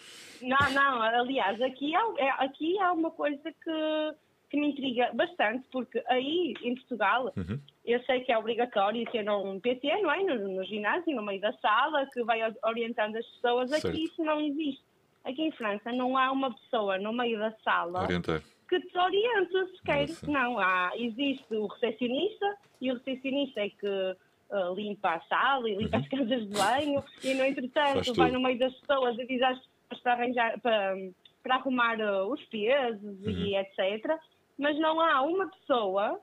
Não, 0.41 0.71
não, 0.71 1.01
aliás, 1.01 1.59
aqui 1.61 1.95
há, 1.95 2.01
é, 2.17 2.29
aqui 2.45 2.79
há 2.79 2.91
uma 2.91 3.11
coisa 3.11 3.41
que, 3.43 4.15
que 4.49 4.57
me 4.59 4.69
intriga 4.69 5.11
bastante, 5.13 5.67
porque 5.71 6.01
aí 6.07 6.53
em 6.63 6.75
Portugal 6.75 7.33
Uhum. 7.37 7.59
eu 7.85 7.99
sei 8.03 8.21
que 8.21 8.31
é 8.31 8.37
obrigatório 8.37 9.05
ter 9.11 9.27
um 9.29 9.59
PT, 9.59 9.87
não 10.01 10.11
é? 10.11 10.23
No, 10.23 10.55
no 10.55 10.63
ginásio, 10.63 11.15
no 11.15 11.23
meio 11.23 11.39
da 11.41 11.53
sala, 11.53 12.07
que 12.13 12.23
vai 12.23 12.39
orientando 12.63 13.15
as 13.15 13.25
pessoas. 13.27 13.71
Aqui 13.71 13.81
Certo. 13.81 13.97
isso 13.99 14.23
não 14.23 14.39
existe. 14.41 14.86
Aqui 15.27 15.41
em 15.41 15.51
França 15.51 15.91
não 15.91 16.17
há 16.17 16.31
uma 16.31 16.53
pessoa 16.53 16.97
no 16.97 17.11
meio 17.11 17.37
da 17.37 17.51
sala 17.63 18.03
Orientar. 18.03 18.41
que 18.69 18.79
te 18.79 18.97
orienta 18.97 19.67
sequer. 19.75 20.07
Nossa. 20.07 20.31
Não, 20.31 20.57
há, 20.57 20.91
existe 20.95 21.53
o 21.53 21.67
recepcionista 21.67 22.57
e 22.79 22.91
o 22.91 22.93
recepcionista 22.93 23.59
é 23.59 23.69
que 23.69 24.15
ah, 24.49 24.71
limpa 24.73 25.15
a 25.15 25.19
sala 25.21 25.69
e 25.69 25.75
limpa 25.75 25.97
as 25.97 26.07
casas 26.07 26.47
de 26.47 26.57
banho 26.57 27.03
e, 27.21 27.33
no 27.33 27.43
entretanto, 27.43 28.13
vai 28.13 28.31
no 28.31 28.41
meio 28.41 28.57
das 28.57 28.73
pessoas 28.75 29.19
e 29.19 29.27
diz 29.27 29.41
às 29.41 29.59
pessoas 29.59 30.01
para 30.01 30.13
arranjar, 30.13 30.59
para, 30.61 30.95
para 31.43 31.55
arrumar 31.55 31.99
ah, 32.01 32.25
os 32.25 32.41
pesos 32.45 33.19
e 33.25 33.53
etc. 33.53 34.17
Mas 34.57 34.79
não 34.79 35.01
há 35.01 35.21
uma 35.23 35.49
pessoa 35.49 36.21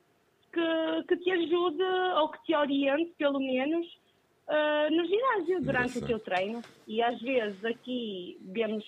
que, 0.51 1.05
que 1.09 1.17
te 1.19 1.31
ajude 1.31 1.83
ou 2.17 2.31
que 2.31 2.43
te 2.45 2.55
oriente, 2.55 3.13
pelo 3.19 3.39
menos, 3.39 3.87
ah, 4.49 4.89
no 4.91 5.05
ginásio 5.07 5.61
durante 5.63 5.99
o 5.99 6.07
teu 6.07 6.19
treino. 6.19 6.63
E 6.87 7.03
às 7.03 7.21
vezes 7.21 7.65
aqui 7.65 8.39
vemos, 8.43 8.85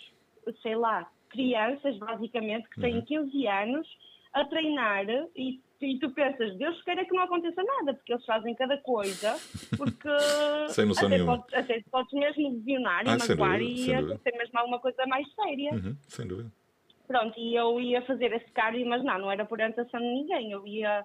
sei 0.62 0.76
lá, 0.76 1.10
crianças, 1.30 1.96
basicamente, 1.98 2.68
que 2.70 2.80
têm 2.80 3.00
15 3.02 3.46
anos 3.46 3.88
a 4.32 4.44
treinar 4.44 5.06
e, 5.34 5.60
e 5.80 5.98
tu 5.98 6.10
pensas, 6.10 6.54
Deus 6.58 6.82
queira 6.82 7.04
que 7.06 7.14
não 7.14 7.22
aconteça 7.22 7.62
nada, 7.62 7.94
porque 7.94 8.12
eles 8.12 8.24
fazem 8.26 8.54
cada 8.54 8.76
coisa, 8.78 9.34
porque 9.76 10.08
Sem 10.68 10.84
noção 10.86 11.06
até, 11.06 11.16
nenhuma. 11.16 11.38
podes, 11.38 11.54
até 11.54 11.82
podes 11.90 12.12
mesmo 12.12 12.50
lesionar 12.50 13.02
Ah, 13.06 13.16
e 13.16 13.28
magoar 13.28 13.60
e 13.62 13.94
acontecer 13.94 14.36
mesmo 14.36 14.58
alguma 14.58 14.78
coisa 14.78 15.06
mais 15.06 15.26
séria. 15.34 15.72
Uhum, 15.72 15.96
sem 16.08 16.26
dúvida. 16.26 16.52
Pronto, 17.06 17.38
e 17.38 17.54
eu 17.54 17.80
ia 17.80 18.02
fazer 18.02 18.32
esse 18.32 18.50
cardio, 18.50 18.86
mas 18.86 19.02
não, 19.04 19.18
não 19.18 19.30
era 19.30 19.44
por 19.44 19.54
orientação 19.54 20.00
de 20.00 20.06
ninguém. 20.06 20.50
Eu 20.50 20.66
ia, 20.66 21.04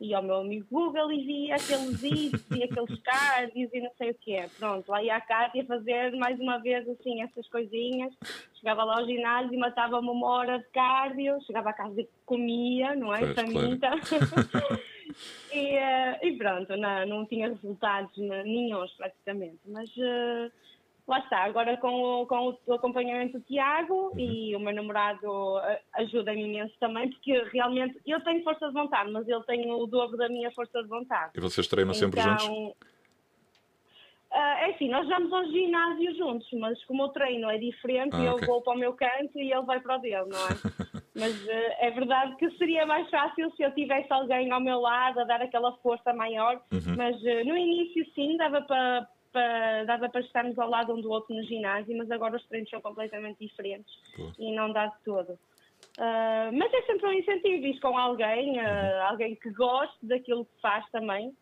ia 0.00 0.16
ao 0.16 0.22
meu 0.22 0.36
amigo 0.36 0.66
Google 0.70 1.12
e 1.12 1.24
via 1.24 1.56
aqueles 1.56 2.02
hits 2.02 2.50
e 2.50 2.62
aqueles 2.64 2.98
cardios 3.02 3.70
e 3.72 3.80
não 3.80 3.90
sei 3.96 4.10
o 4.10 4.14
que 4.14 4.34
é. 4.34 4.48
Pronto, 4.58 4.90
lá 4.90 5.02
ia 5.02 5.16
a 5.16 5.20
Cátia 5.20 5.64
fazer 5.64 6.12
mais 6.12 6.38
uma 6.40 6.58
vez 6.58 6.88
assim 6.88 7.22
essas 7.22 7.48
coisinhas. 7.48 8.12
Chegava 8.54 8.84
lá 8.84 8.98
ao 8.98 9.06
ginásio 9.06 9.54
e 9.54 9.58
matava-me 9.58 10.08
uma 10.08 10.26
hora 10.26 10.58
de 10.58 10.66
cardio. 10.70 11.40
Chegava 11.46 11.70
a 11.70 11.74
casa 11.74 12.00
e 12.00 12.08
comia, 12.24 12.94
não 12.94 13.14
é? 13.14 13.20
Pois, 13.20 13.34
claro. 13.34 13.52
Faminta. 13.52 13.90
e, 15.52 15.76
eh, 15.76 16.18
e 16.22 16.32
pronto, 16.36 16.76
não, 16.76 17.06
não 17.06 17.26
tinha 17.26 17.48
resultados 17.48 18.16
né, 18.16 18.42
nenhums 18.42 18.92
praticamente. 18.92 19.60
Mas 19.66 19.90
eh, 19.98 20.50
lá 21.06 21.18
está, 21.18 21.44
agora 21.44 21.76
com 21.76 22.22
o, 22.22 22.26
com 22.26 22.56
o 22.66 22.72
acompanhamento 22.72 23.38
do 23.38 23.44
Tiago 23.44 24.14
e 24.18 24.54
o 24.56 24.60
meu 24.60 24.74
namorado 24.74 25.58
eh, 25.64 25.82
ajuda-me 25.94 26.44
imenso 26.44 26.74
também, 26.80 27.10
porque 27.10 27.32
realmente 27.52 28.00
eu 28.06 28.22
tenho 28.24 28.42
força 28.42 28.66
de 28.68 28.72
vontade, 28.72 29.10
mas 29.10 29.28
ele 29.28 29.42
tem 29.44 29.70
o 29.70 29.86
dobro 29.86 30.16
da 30.16 30.28
minha 30.28 30.50
força 30.52 30.82
de 30.82 30.88
vontade. 30.88 31.32
E 31.34 31.40
vocês 31.40 31.66
treinam 31.66 31.92
sempre 31.94 32.20
Então, 32.20 32.38
juntos? 32.38 32.74
ah, 34.32 34.66
é 34.66 34.70
assim, 34.70 34.88
nós 34.88 35.06
vamos 35.06 35.32
ao 35.32 35.44
ginásio 35.46 36.14
juntos, 36.16 36.48
mas 36.54 36.82
como 36.86 37.04
o 37.04 37.08
treino 37.10 37.50
é 37.50 37.58
diferente, 37.58 38.14
Ah, 38.16 38.24
eu 38.24 38.32
ok. 38.34 38.46
vou 38.46 38.62
para 38.62 38.72
o 38.74 38.78
meu 38.78 38.94
canto 38.94 39.38
e 39.38 39.52
ele 39.52 39.62
vai 39.62 39.80
para 39.80 39.96
o 39.96 40.00
dele, 40.00 40.24
não 40.26 40.48
é? 40.48 40.54
mas 41.14 41.48
ah, 41.48 41.76
é 41.80 41.90
verdade 41.90 42.34
que 42.36 42.50
seria 42.52 42.86
mais 42.86 43.08
fácil 43.10 43.52
se 43.56 43.62
eu 43.62 43.72
tivesse 43.74 44.10
alguém 44.12 44.50
ao 44.50 44.60
meu 44.60 44.80
lado 44.80 45.20
a 45.20 45.24
dar 45.24 45.42
aquela 45.42 45.72
força 45.82 46.12
maior, 46.14 46.60
Uhum. 46.72 46.94
mas 46.96 47.20
no 47.46 47.56
início 47.58 48.04
sim, 48.14 48.36
dava 48.38 48.62
para, 48.62 49.06
para- 49.34 49.84
dava 49.84 50.08
para 50.08 50.20
estarmos 50.20 50.56
ao 50.58 50.70
lado 50.70 50.94
um 50.94 51.00
do 51.00 51.10
outro 51.10 51.34
no 51.34 51.42
ginásio, 51.42 51.94
mas 51.98 52.08
agora 52.10 52.36
os 52.36 52.46
treinos 52.46 52.70
são 52.70 52.80
completamente 52.80 53.38
diferentes 53.44 53.92
Boa. 54.16 54.32
e 54.38 54.54
não 54.54 54.72
dá 54.72 54.86
de 54.86 54.96
todo. 55.04 55.36
Ah, 55.98 56.50
mas 56.52 56.72
é 56.72 56.82
sempre 56.82 57.06
um 57.06 57.12
incentivo, 57.12 57.66
ir 57.66 57.80
com 57.80 57.98
alguém, 57.98 58.58
ah, 58.60 59.08
alguém 59.10 59.34
que 59.34 59.50
goste 59.50 59.98
daquilo 60.06 60.44
que 60.46 60.60
faz 60.62 60.88
também. 60.90 61.34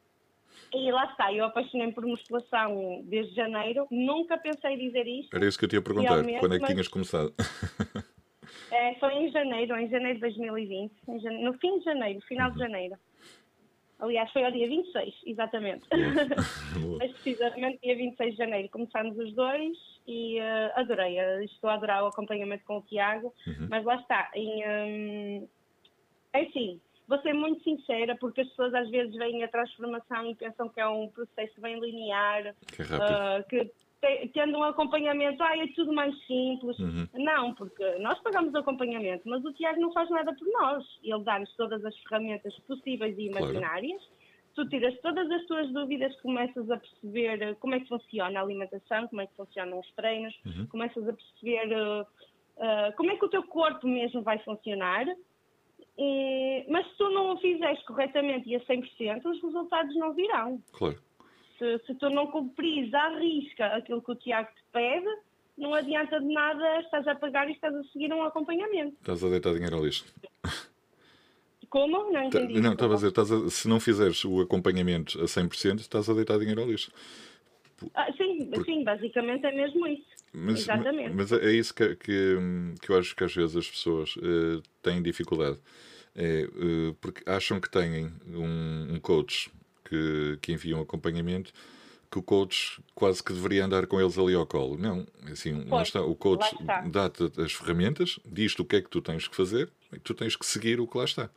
E 0.74 0.90
lá 0.90 1.04
está, 1.04 1.32
eu 1.32 1.44
apaixonei-me 1.44 1.92
por 1.92 2.04
musculação 2.06 3.02
desde 3.04 3.34
janeiro, 3.34 3.86
nunca 3.90 4.38
pensei 4.38 4.76
dizer 4.76 5.06
isto. 5.06 5.36
Era 5.36 5.46
isso 5.46 5.58
que 5.58 5.66
eu 5.66 5.68
te 5.68 5.76
ia 5.76 5.82
perguntar. 5.82 6.22
Quando 6.40 6.54
é 6.54 6.58
que 6.58 6.66
tinhas 6.66 6.88
começado? 6.88 7.32
É, 8.70 8.94
foi 8.94 9.12
em 9.14 9.30
janeiro, 9.30 9.76
em 9.78 9.88
janeiro 9.88 10.14
de 10.14 10.20
2020, 10.22 10.92
em 11.08 11.20
jane- 11.20 11.44
no 11.44 11.52
fim 11.58 11.78
de 11.78 11.84
janeiro, 11.84 12.20
final 12.22 12.50
de 12.50 12.58
janeiro. 12.58 12.96
Aliás, 13.98 14.30
foi 14.32 14.44
ao 14.44 14.50
dia 14.50 14.66
26, 14.68 15.14
exatamente. 15.26 15.86
Mas 16.98 17.12
precisamente 17.12 17.78
dia 17.82 17.96
26 17.96 18.32
de 18.32 18.36
janeiro 18.38 18.68
começámos 18.70 19.16
os 19.18 19.32
dois 19.34 19.76
e 20.06 20.38
eh, 20.38 20.72
adorei. 20.74 21.18
eh, 21.18 21.44
estou 21.44 21.70
a 21.70 21.74
adorar 21.74 22.02
o 22.02 22.08
acompanhamento 22.08 22.64
com 22.64 22.78
o 22.78 22.82
Tiago, 22.82 23.32
Uhum. 23.46 23.68
mas 23.70 23.84
lá 23.84 23.96
está. 23.96 24.30
Em, 24.34 24.62
hum, 25.42 25.48
é 26.32 26.42
assim, 26.42 26.80
vou 27.06 27.20
ser 27.20 27.32
muito 27.32 27.62
sincera, 27.62 28.16
porque 28.16 28.40
as 28.40 28.48
pessoas 28.48 28.74
às 28.74 28.90
vezes 28.90 29.14
veem 29.14 29.44
a 29.44 29.48
transformação 29.48 30.26
e 30.30 30.34
pensam 30.34 30.68
que 30.68 30.80
é 30.80 30.88
um 30.88 31.08
processo 31.08 31.60
bem 31.60 31.78
linear, 31.78 32.54
Que 32.72 32.82
é 32.82 32.84
rápido. 32.84 33.12
ah, 33.12 33.44
que 33.48 33.70
te- 34.02 34.28
tendo 34.34 34.58
um 34.58 34.64
acompanhamento, 34.64 35.42
ah, 35.42 35.56
é 35.56 35.66
tudo 35.68 35.92
mais 35.92 36.14
simples. 36.26 36.78
Uhum. 36.78 37.06
Não, 37.14 37.54
porque 37.54 37.84
nós 38.00 38.18
pagamos 38.20 38.52
o 38.52 38.58
acompanhamento, 38.58 39.26
mas 39.28 39.42
o 39.44 39.52
Tiago 39.54 39.80
não 39.80 39.92
faz 39.92 40.10
nada 40.10 40.34
por 40.34 40.46
nós. 40.52 40.84
Ele 41.02 41.22
dá-nos 41.24 41.54
todas 41.56 41.82
as 41.84 41.96
ferramentas 42.00 42.54
possíveis 42.66 43.16
e 43.18 43.28
Claro. 43.30 43.46
imaginárias. 43.46 44.02
Tu 44.54 44.68
tiras 44.68 44.94
todas 45.00 45.30
as 45.30 45.46
tuas 45.46 45.72
dúvidas, 45.72 46.14
começas 46.20 46.70
a 46.70 46.76
perceber 46.76 47.40
eh, 47.40 47.54
como 47.54 47.74
é 47.74 47.80
que 47.80 47.88
funciona 47.88 48.38
a 48.38 48.42
alimentação, 48.42 49.08
como 49.08 49.22
é 49.22 49.26
que 49.26 49.34
funcionam 49.34 49.78
os 49.80 49.90
treinos, 49.92 50.34
Uhum. 50.44 50.66
começas 50.66 51.08
a 51.08 51.12
perceber 51.14 51.72
eh, 51.72 52.06
eh, 52.58 52.92
como 52.92 53.10
é 53.12 53.16
que 53.16 53.24
o 53.24 53.28
teu 53.30 53.44
corpo 53.44 53.86
mesmo 53.88 54.20
vai 54.20 54.38
funcionar. 54.40 55.06
E- 55.98 56.64
mas 56.68 56.86
se 56.88 56.96
tu 56.96 57.08
não 57.10 57.32
o 57.34 57.38
fizeres 57.38 57.82
corretamente 57.84 58.48
e 58.48 58.56
a 58.56 58.60
100%, 58.60 59.24
os 59.26 59.42
resultados 59.42 59.94
não 59.96 60.12
virão 60.14 60.60
Claro. 60.72 60.98
Se, 61.62 61.86
se 61.86 61.94
tu 61.94 62.10
não 62.10 62.26
cumprires 62.26 62.92
à 62.92 63.16
risca 63.18 63.66
aquilo 63.66 64.02
que 64.02 64.10
o 64.10 64.16
Tiago 64.16 64.48
te 64.48 64.64
pede, 64.72 65.06
não 65.56 65.72
adianta 65.72 66.18
de 66.18 66.26
nada, 66.26 66.80
estás 66.80 67.06
a 67.06 67.14
pagar 67.14 67.48
e 67.48 67.52
estás 67.52 67.72
a 67.72 67.84
seguir 67.84 68.12
um 68.12 68.22
acompanhamento. 68.24 68.96
Estás 69.00 69.22
a 69.22 69.28
deitar 69.28 69.54
dinheiro 69.54 69.76
ao 69.76 69.84
lixo. 69.84 70.04
Como? 71.70 72.10
Não 72.12 72.30
Tá- 72.30 72.40
entendi. 72.40 72.60
Não, 72.60 72.72
estava 72.72 72.94
a 72.94 72.96
dizer, 72.96 73.12
a- 73.16 73.50
se 73.50 73.68
não 73.68 73.78
fizeres 73.78 74.24
o 74.24 74.40
acompanhamento 74.40 75.22
a 75.22 75.28
100%, 75.28 75.78
estás 75.80 76.08
a 76.10 76.14
deitar 76.14 76.38
dinheiro 76.38 76.62
ao 76.62 76.66
lixo. 76.68 76.90
Ah, 77.94 78.12
sim, 78.12 78.50
sim, 78.64 78.84
basicamente 78.84 79.46
é 79.46 79.52
mesmo 79.52 79.86
isso. 79.86 80.04
Mas, 80.32 80.60
Exatamente. 80.60 81.14
Mas 81.14 81.30
é 81.32 81.52
isso 81.52 81.74
que, 81.74 81.94
que, 81.96 82.36
que, 82.80 82.90
eu 82.90 82.98
acho 82.98 83.14
que 83.14 83.22
às 83.24 83.34
vezes 83.34 83.56
as 83.56 83.70
pessoas 83.70 84.16
uh, 84.16 84.62
têm 84.82 85.02
dificuldade. 85.02 85.58
É, 86.14 86.44
uh, 86.44 86.94
porque 87.00 87.22
acham 87.28 87.60
que 87.60 87.70
têm 87.70 88.12
um, 88.26 88.94
um 88.94 89.00
coach 89.00 89.50
que, 89.92 90.38
que 90.40 90.52
envia 90.52 90.76
um 90.76 90.80
acompanhamento 90.80 91.52
que 92.10 92.18
o 92.18 92.22
coach 92.22 92.82
quase 92.94 93.22
que 93.22 93.32
deveria 93.32 93.64
andar 93.64 93.86
com 93.86 94.00
eles 94.00 94.18
ali 94.18 94.34
ao 94.34 94.46
colo. 94.46 94.76
Não, 94.76 95.06
assim, 95.30 95.64
lá 95.64 95.82
está. 95.82 96.02
O 96.02 96.14
coach 96.14 96.46
dá-te 96.90 97.30
as 97.40 97.52
ferramentas, 97.52 98.18
diz-te 98.24 98.60
o 98.60 98.64
que 98.64 98.76
é 98.76 98.82
que 98.82 98.88
tu 98.88 99.00
tens 99.00 99.26
que 99.28 99.34
fazer 99.34 99.70
e 99.92 99.98
tu 99.98 100.14
tens 100.14 100.36
que 100.36 100.44
seguir 100.44 100.80
o 100.80 100.86
que 100.86 100.96
lá 100.96 101.04
está. 101.04 101.30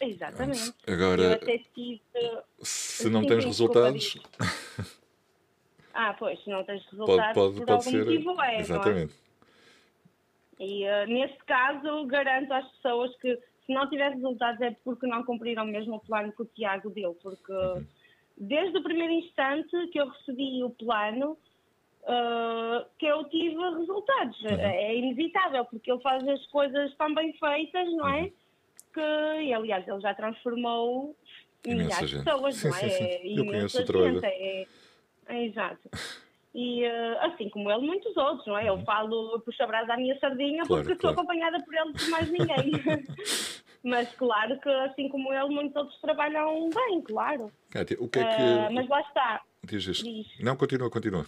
Exatamente. 0.00 0.74
Agora, 0.86 1.38
tive, 1.74 2.00
se 2.60 3.08
não 3.08 3.24
tens 3.26 3.44
resultados. 3.44 4.18
ah, 5.92 6.14
pois, 6.18 6.42
se 6.42 6.50
não 6.50 6.64
tens 6.64 6.84
resultados, 6.90 7.34
pode, 7.34 7.34
pode, 7.34 7.54
por 7.56 7.66
pode 7.66 7.72
algum 7.72 7.90
ser, 7.90 8.04
motivo 8.04 8.42
é. 8.42 8.56
é? 8.56 8.60
Exatamente. 8.60 9.14
É? 10.60 10.64
E 10.64 10.84
uh, 10.84 11.06
neste 11.06 11.44
caso, 11.44 12.06
garanto 12.06 12.52
às 12.52 12.66
pessoas 12.72 13.14
que 13.16 13.38
se 13.66 13.74
não 13.74 13.88
tiver 13.90 14.12
resultados 14.12 14.60
é 14.60 14.74
porque 14.84 15.06
não 15.06 15.24
cumpriram 15.24 15.66
mesmo 15.66 15.96
o 15.96 16.00
plano 16.00 16.32
que 16.32 16.42
o 16.42 16.46
Tiago 16.46 16.90
deu, 16.90 17.14
porque. 17.22 17.52
Uhum 17.52 17.84
desde 18.36 18.76
o 18.76 18.82
primeiro 18.82 19.12
instante 19.12 19.70
que 19.88 19.98
eu 19.98 20.08
recebi 20.08 20.62
o 20.62 20.70
plano, 20.70 21.38
uh, 22.02 22.86
que 22.98 23.06
eu 23.06 23.24
tive 23.24 23.56
resultados. 23.56 24.40
Uhum. 24.42 24.60
É 24.60 24.94
inevitável, 24.94 25.64
porque 25.64 25.90
ele 25.90 26.02
faz 26.02 26.26
as 26.28 26.46
coisas 26.48 26.94
tão 26.96 27.14
bem 27.14 27.32
feitas, 27.32 27.90
não 27.92 28.08
é? 28.08 28.22
Uhum. 28.22 28.32
Que, 28.92 29.42
e, 29.42 29.54
aliás, 29.54 29.86
ele 29.88 30.00
já 30.00 30.14
transformou 30.14 31.16
milhares 31.66 32.10
de 32.10 32.22
pessoas, 32.22 32.56
sim, 32.56 32.68
não 32.68 32.76
é? 32.76 32.80
Sim, 32.80 32.90
sim. 32.90 33.04
É 33.04 33.40
eu 33.40 33.46
conheço 33.46 33.82
o 33.82 33.84
trabalho. 33.84 34.20
É, 34.22 34.66
é, 35.28 35.44
exato. 35.44 35.90
E 36.58 36.86
uh, 36.86 37.18
assim 37.20 37.50
como 37.50 37.70
ele, 37.70 37.86
muitos 37.86 38.16
outros, 38.16 38.46
não 38.46 38.56
é? 38.56 38.66
Eu 38.66 38.76
uhum. 38.76 38.84
falo, 38.86 39.38
puxo 39.40 39.62
a 39.62 39.66
brasa 39.66 39.92
à 39.92 39.96
minha 39.98 40.18
sardinha 40.18 40.64
claro, 40.64 40.82
porque 40.82 40.98
claro. 40.98 41.14
sou 41.14 41.22
acompanhada 41.22 41.62
por 41.62 41.74
ele 41.74 41.92
de 41.92 42.08
mais 42.08 42.30
ninguém. 42.30 42.72
Mas 43.84 44.12
claro 44.14 44.58
que, 44.58 44.68
assim 44.68 45.08
como 45.10 45.32
ele, 45.34 45.50
muitos 45.50 45.76
outros 45.76 46.00
trabalham 46.00 46.70
bem, 46.70 47.02
claro. 47.02 47.52
Cátia, 47.70 47.98
o 48.00 48.08
que 48.08 48.18
é 48.18 48.24
que. 48.24 48.42
Uh, 48.42 48.72
mas 48.72 48.88
lá 48.88 49.00
está. 49.02 49.42
Diz 49.62 49.86
isto. 49.86 50.04
Diz. 50.04 50.26
Não, 50.40 50.56
continua, 50.56 50.90
continua. 50.90 51.26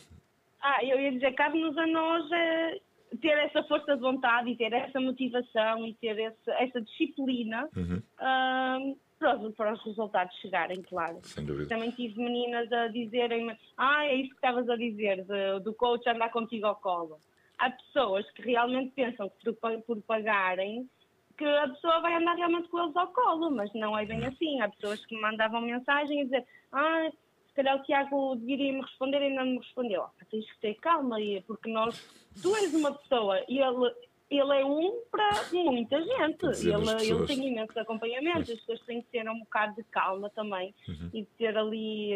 Ah, 0.60 0.82
eu 0.82 0.98
ia 0.98 1.12
dizer, 1.12 1.34
cabe-nos 1.34 1.78
a 1.78 1.86
nós 1.86 2.24
uh, 2.24 3.18
ter 3.20 3.38
essa 3.38 3.62
força 3.64 3.94
de 3.94 4.00
vontade 4.00 4.50
e 4.50 4.56
ter 4.56 4.72
essa 4.72 4.98
motivação 4.98 5.86
e 5.86 5.94
ter 5.94 6.18
esse, 6.18 6.50
essa 6.50 6.80
disciplina 6.80 7.68
uhum. 7.76 8.02
uh, 8.18 8.98
para, 9.18 9.36
os, 9.36 9.54
para 9.54 9.72
os 9.72 9.84
resultados 9.84 10.36
chegarem, 10.38 10.82
claro. 10.82 11.18
Sem 11.22 11.44
dúvida. 11.44 11.68
Também 11.68 11.90
tive 11.90 12.22
meninas 12.22 12.70
a 12.72 12.88
dizerem 12.88 13.56
ah, 13.76 14.06
é 14.06 14.16
isso 14.16 14.30
que 14.30 14.36
estavas 14.36 14.68
a 14.68 14.76
dizer, 14.76 15.24
de, 15.24 15.60
do 15.60 15.74
coach 15.74 16.08
andar 16.08 16.30
contigo 16.30 16.66
ao 16.66 16.76
colo. 16.76 17.18
Há 17.58 17.70
pessoas 17.70 18.30
que 18.32 18.42
realmente 18.42 18.92
pensam 18.94 19.28
que 19.28 19.52
por, 19.52 19.80
por 19.82 20.00
pagarem 20.02 20.88
que 21.36 21.44
a 21.44 21.68
pessoa 21.68 22.00
vai 22.00 22.14
andar 22.14 22.34
realmente 22.34 22.68
com 22.68 22.82
eles 22.82 22.96
ao 22.96 23.08
colo, 23.08 23.50
mas 23.50 23.72
não 23.72 23.96
é 23.96 24.04
bem 24.04 24.24
assim. 24.26 24.60
Há 24.60 24.68
pessoas 24.68 25.04
que 25.06 25.14
me 25.14 25.22
mandavam 25.22 25.60
mensagem 25.60 26.20
a 26.20 26.24
dizer 26.24 26.46
ah, 26.72 27.08
se 27.48 27.54
calhar 27.54 27.76
o 27.76 27.82
Tiago 27.82 28.36
deveria 28.36 28.72
me 28.72 28.80
responder 28.80 29.20
e 29.20 29.24
ainda 29.24 29.44
não 29.44 29.52
me 29.52 29.58
respondeu. 29.58 30.02
Oh, 30.02 30.24
tens 30.30 30.50
que 30.52 30.60
ter 30.60 30.74
calma, 30.74 31.16
porque 31.46 31.70
nós, 31.70 31.96
tu 32.42 32.54
és 32.56 32.74
uma 32.74 32.92
pessoa 32.92 33.42
e 33.48 33.58
ele, 33.58 33.94
ele 34.30 34.60
é 34.60 34.64
um 34.64 35.02
para 35.10 35.30
muita 35.52 36.02
gente. 36.02 36.44
Ele, 36.44 37.10
ele 37.10 37.26
tem 37.26 37.48
imensos 37.48 37.76
acompanhamentos, 37.76 38.50
as 38.50 38.60
pessoas 38.60 38.80
têm 38.82 39.02
que 39.02 39.08
ter 39.08 39.28
um 39.28 39.38
bocado 39.40 39.76
de 39.76 39.84
calma 39.84 40.30
também 40.30 40.74
uhum. 40.86 41.10
e 41.14 41.24
ter 41.38 41.56
ali 41.56 42.14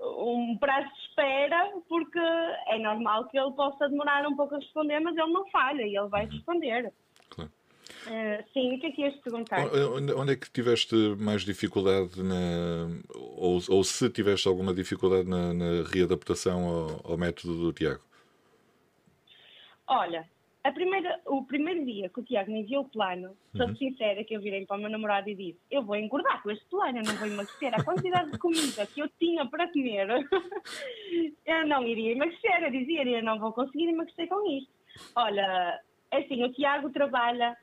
uh, 0.00 0.24
um 0.24 0.56
prazo 0.58 0.88
de 0.88 1.00
espera, 1.02 1.72
porque 1.88 2.18
é 2.18 2.78
normal 2.78 3.26
que 3.28 3.38
ele 3.38 3.52
possa 3.52 3.88
demorar 3.88 4.26
um 4.26 4.34
pouco 4.34 4.54
a 4.56 4.58
responder, 4.58 4.98
mas 5.00 5.16
ele 5.16 5.32
não 5.32 5.48
falha 5.50 5.82
e 5.82 5.96
ele 5.96 6.08
vai 6.08 6.24
uhum. 6.26 6.32
responder. 6.32 6.92
Uh, 8.06 8.42
sim, 8.54 8.74
o 8.74 8.80
que 8.80 8.86
é 8.86 8.92
que 8.92 9.02
ias 9.02 9.16
perguntar? 9.16 9.66
Onde, 9.66 10.12
onde, 10.14 10.32
é 10.32 10.36
que 10.36 10.50
tiveste 10.50 10.94
mais 11.18 11.42
dificuldade 11.42 12.22
na, 12.22 12.88
ou, 13.14 13.60
ou 13.68 13.84
se 13.84 14.08
tiveste 14.08 14.48
alguma 14.48 14.72
dificuldade 14.72 15.28
na, 15.28 15.52
na 15.52 15.82
readaptação 15.92 16.64
ao, 16.64 17.12
ao, 17.12 17.18
método 17.18 17.58
do 17.58 17.72
Tiago? 17.72 18.00
Olha, 19.86 20.26
a 20.62 20.72
primeira, 20.72 21.20
o 21.26 21.44
primeiro 21.44 21.84
dia 21.86 22.08
que 22.10 22.20
o 22.20 22.22
Tiago 22.22 22.50
me 22.52 22.60
enviou 22.60 22.82
o 22.82 22.88
plano, 22.88 23.34
sou 23.56 23.66
uhum. 23.66 23.76
sincera 23.76 24.22
que 24.24 24.36
eu 24.36 24.40
virei 24.40 24.66
para 24.66 24.76
o 24.76 24.80
meu 24.80 24.90
namorado 24.90 25.30
e 25.30 25.34
disse 25.34 25.58
eu 25.70 25.82
vou 25.82 25.96
engordar 25.96 26.42
com 26.42 26.50
este 26.50 26.64
plano, 26.66 26.98
eu 26.98 27.04
não 27.04 27.14
vou 27.14 27.26
emagrecer. 27.26 27.74
A 27.74 27.82
quantidade 27.82 28.30
de 28.30 28.38
comida 28.38 28.86
que 28.86 29.00
eu 29.00 29.08
tinha 29.18 29.46
para 29.46 29.72
comer, 29.72 30.06
eu 31.46 31.66
não 31.66 31.86
iria 31.86 32.12
emagrecer. 32.12 32.62
Eu 32.62 32.70
dizia, 32.70 33.04
eu 33.04 33.22
não 33.22 33.38
vou 33.38 33.52
conseguir 33.52 33.88
emagrecer 33.88 34.28
com 34.28 34.46
isto. 34.50 34.70
Olha, 35.16 35.80
é 36.10 36.18
assim, 36.18 36.42
o 36.44 36.52
Tiago 36.52 36.90
trabalha 36.90 37.56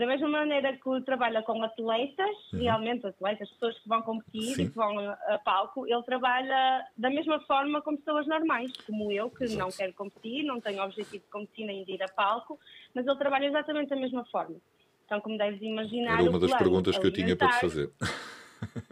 da 0.00 0.06
mesma 0.06 0.28
maneira 0.28 0.72
que 0.78 1.00
trabalha 1.02 1.42
com 1.42 1.62
atletas, 1.62 2.34
uhum. 2.54 2.60
realmente 2.60 3.06
atletas, 3.06 3.50
pessoas 3.50 3.78
que 3.78 3.86
vão 3.86 4.00
competir 4.00 4.54
Sim. 4.54 4.62
e 4.62 4.70
que 4.70 4.74
vão 4.74 4.98
a, 4.98 5.38
palco, 5.44 5.86
ele 5.86 6.02
trabalha 6.04 6.86
da 6.96 7.10
mesma 7.10 7.38
forma 7.40 7.82
com 7.82 7.94
pessoas 7.98 8.26
normais, 8.26 8.72
como 8.86 9.12
eu, 9.12 9.28
que 9.28 9.44
Exato. 9.44 9.60
não 9.60 9.70
quero 9.70 9.92
competir, 9.92 10.42
não 10.44 10.58
tenho 10.58 10.82
objetivo 10.82 11.22
de 11.22 11.30
competir 11.30 11.66
nem 11.66 11.84
de 11.84 11.92
ir 11.92 12.02
a 12.02 12.08
palco, 12.08 12.58
mas 12.94 13.06
ele 13.06 13.18
trabalha 13.18 13.44
exatamente 13.44 13.90
da 13.90 13.96
mesma 13.96 14.24
forma. 14.24 14.56
Então, 15.04 15.20
como 15.20 15.36
deves 15.36 15.60
imaginar. 15.60 16.18
Era 16.18 16.30
uma 16.30 16.38
das 16.38 16.54
perguntas 16.54 16.96
que 16.96 17.06
eu 17.06 17.12
tinha 17.12 17.36
para 17.36 17.48
te 17.48 17.60
fazer. 17.60 17.90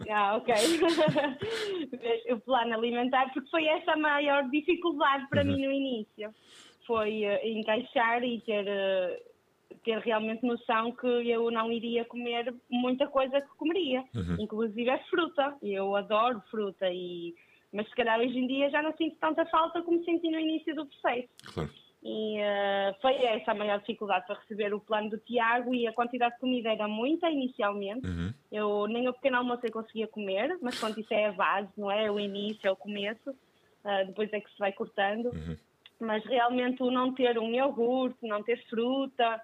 Ah, 0.09 0.37
ok. 0.37 0.51
o 2.33 2.39
plano 2.39 2.73
alimentar, 2.73 3.31
porque 3.31 3.47
foi 3.51 3.67
essa 3.67 3.91
a 3.91 3.97
maior 3.97 4.49
dificuldade 4.49 5.27
para 5.29 5.43
uhum. 5.43 5.47
mim 5.53 5.65
no 5.67 5.71
início. 5.71 6.33
Foi 6.87 7.21
uh, 7.23 7.47
encaixar 7.47 8.23
e 8.23 8.41
ter. 8.41 8.65
Uh, 8.65 9.28
ter 9.83 9.99
realmente 9.99 10.45
noção 10.45 10.91
que 10.91 11.07
eu 11.07 11.49
não 11.51 11.71
iria 11.71 12.05
comer 12.05 12.53
muita 12.69 13.07
coisa 13.07 13.39
que 13.41 13.55
comeria, 13.57 14.03
uhum. 14.15 14.37
inclusive 14.39 14.89
é 14.89 14.97
fruta. 15.09 15.55
Eu 15.61 15.95
adoro 15.95 16.41
fruta, 16.49 16.89
e, 16.91 17.33
mas 17.71 17.87
se 17.87 17.95
calhar 17.95 18.19
hoje 18.19 18.37
em 18.37 18.47
dia 18.47 18.69
já 18.69 18.81
não 18.81 18.95
sinto 18.95 19.15
tanta 19.17 19.45
falta 19.45 19.81
como 19.81 20.03
senti 20.03 20.29
no 20.29 20.39
início 20.39 20.75
do 20.75 20.85
processo. 20.85 21.29
Claro. 21.53 21.69
E 22.01 22.37
uh, 22.39 22.95
foi 23.01 23.13
essa 23.25 23.51
a 23.51 23.55
maior 23.55 23.79
dificuldade 23.79 24.25
para 24.25 24.39
receber 24.39 24.73
o 24.73 24.79
plano 24.79 25.09
do 25.09 25.17
Tiago 25.17 25.75
e 25.75 25.85
a 25.85 25.91
quantidade 25.91 26.35
de 26.35 26.39
comida 26.39 26.69
era 26.69 26.87
muita 26.87 27.29
inicialmente. 27.29 28.07
Uhum. 28.07 28.33
Eu 28.49 28.87
nem 28.87 29.07
o 29.09 29.13
pequeno 29.13 29.37
almoço 29.37 29.65
eu 29.65 29.71
conseguia 29.71 30.07
comer, 30.07 30.57
mas 30.61 30.79
quando 30.79 30.97
isso 30.99 31.13
é 31.13 31.27
a 31.27 31.31
base, 31.33 31.69
não 31.77 31.91
é? 31.91 32.09
O 32.09 32.17
início, 32.17 32.67
é 32.67 32.71
o 32.71 32.75
começo, 32.75 33.29
uh, 33.31 34.05
depois 34.07 34.31
é 34.31 34.39
que 34.39 34.49
se 34.49 34.57
vai 34.57 34.71
cortando. 34.71 35.25
Uhum. 35.25 35.57
Mas 35.99 36.23
realmente 36.23 36.81
o 36.81 36.89
não 36.89 37.13
ter 37.13 37.37
um 37.37 37.53
iogurte, 37.53 38.25
não 38.25 38.41
ter 38.41 38.63
fruta, 38.69 39.41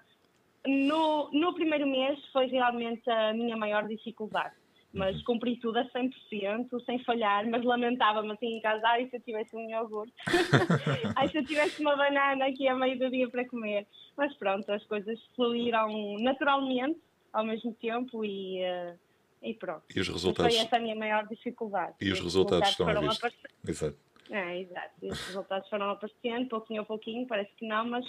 no, 0.66 1.30
no 1.32 1.54
primeiro 1.54 1.86
mês 1.86 2.18
foi 2.32 2.46
realmente 2.46 3.08
a 3.08 3.32
minha 3.32 3.56
maior 3.56 3.86
dificuldade, 3.86 4.54
mas 4.92 5.16
uhum. 5.18 5.24
cumpri 5.24 5.56
tudo 5.58 5.78
a 5.78 5.84
100%, 5.84 6.84
sem 6.84 7.02
falhar, 7.04 7.48
mas 7.48 7.64
lamentava-me 7.64 8.32
assim 8.32 8.56
em 8.56 8.60
casa, 8.60 8.86
ai 8.86 9.08
se 9.08 9.16
eu 9.16 9.20
tivesse 9.20 9.56
um 9.56 9.68
iogurte, 9.68 10.14
ai 11.16 11.28
se 11.28 11.38
eu 11.38 11.44
tivesse 11.44 11.80
uma 11.80 11.96
banana 11.96 12.46
aqui 12.46 12.66
a 12.68 12.74
meio 12.74 12.98
do 12.98 13.10
dia 13.10 13.28
para 13.28 13.46
comer. 13.48 13.86
Mas 14.16 14.34
pronto, 14.36 14.70
as 14.70 14.84
coisas 14.84 15.18
fluíram 15.34 16.18
naturalmente 16.20 16.98
ao 17.32 17.44
mesmo 17.44 17.74
tempo 17.74 18.24
e, 18.24 18.62
uh, 18.62 18.98
e 19.42 19.54
pronto. 19.54 19.84
E 19.94 20.00
os 20.00 20.08
resultados... 20.08 20.54
Foi 20.54 20.64
essa 20.64 20.76
a 20.76 20.80
minha 20.80 20.96
maior 20.96 21.26
dificuldade. 21.26 21.94
E 22.00 22.10
os 22.10 22.20
resultados, 22.20 22.70
estão 22.70 22.88
a 22.88 23.00
vista. 23.00 23.30
Exato. 23.66 23.98
É, 24.30 24.60
exato. 24.60 24.90
Os 25.02 25.26
resultados 25.26 25.68
foram 25.68 25.90
aparecendo, 25.90 26.48
pouquinho 26.48 26.82
a 26.82 26.84
pouquinho, 26.84 27.26
parece 27.26 27.50
que 27.56 27.66
não, 27.66 27.86
mas 27.88 28.04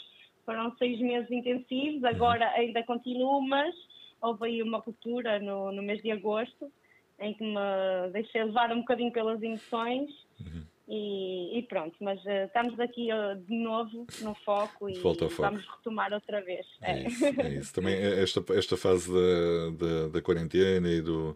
foram 0.47 0.73
seis 0.77 0.97
meses 1.01 1.29
intensivos, 1.29 2.05
agora 2.05 2.49
ainda 2.51 2.81
continuo, 2.83 3.41
mas 3.41 3.75
houve 4.21 4.45
aí 4.45 4.63
uma 4.63 4.77
ruptura 4.77 5.39
no, 5.39 5.73
no 5.73 5.83
mês 5.83 6.01
de 6.01 6.09
agosto, 6.09 6.71
em 7.19 7.33
que 7.33 7.43
me 7.43 8.09
deixei 8.13 8.45
levar 8.45 8.71
um 8.71 8.79
bocadinho 8.79 9.11
pelas 9.11 9.43
emoções. 9.43 10.09
Uhum. 10.39 10.63
E, 10.87 11.59
e, 11.59 11.63
pronto, 11.63 11.97
mas 11.99 12.17
uh, 12.23 12.45
estamos 12.45 12.79
aqui 12.79 13.09
uh, 13.11 13.35
de 13.41 13.53
novo 13.57 14.07
no 14.21 14.33
foco 14.35 14.89
e 14.89 14.93
vamos 14.97 15.67
retomar 15.67 16.13
outra 16.13 16.41
vez. 16.41 16.65
É, 16.81 16.91
é. 16.91 17.07
Isso, 17.07 17.25
é 17.25 17.49
isso. 17.55 17.73
Também 17.73 17.93
esta, 17.93 18.41
esta 18.53 18.77
fase 18.77 19.11
da, 19.11 19.85
da, 19.85 20.07
da 20.07 20.21
quarentena 20.21 20.87
e 20.87 21.01
do, 21.01 21.35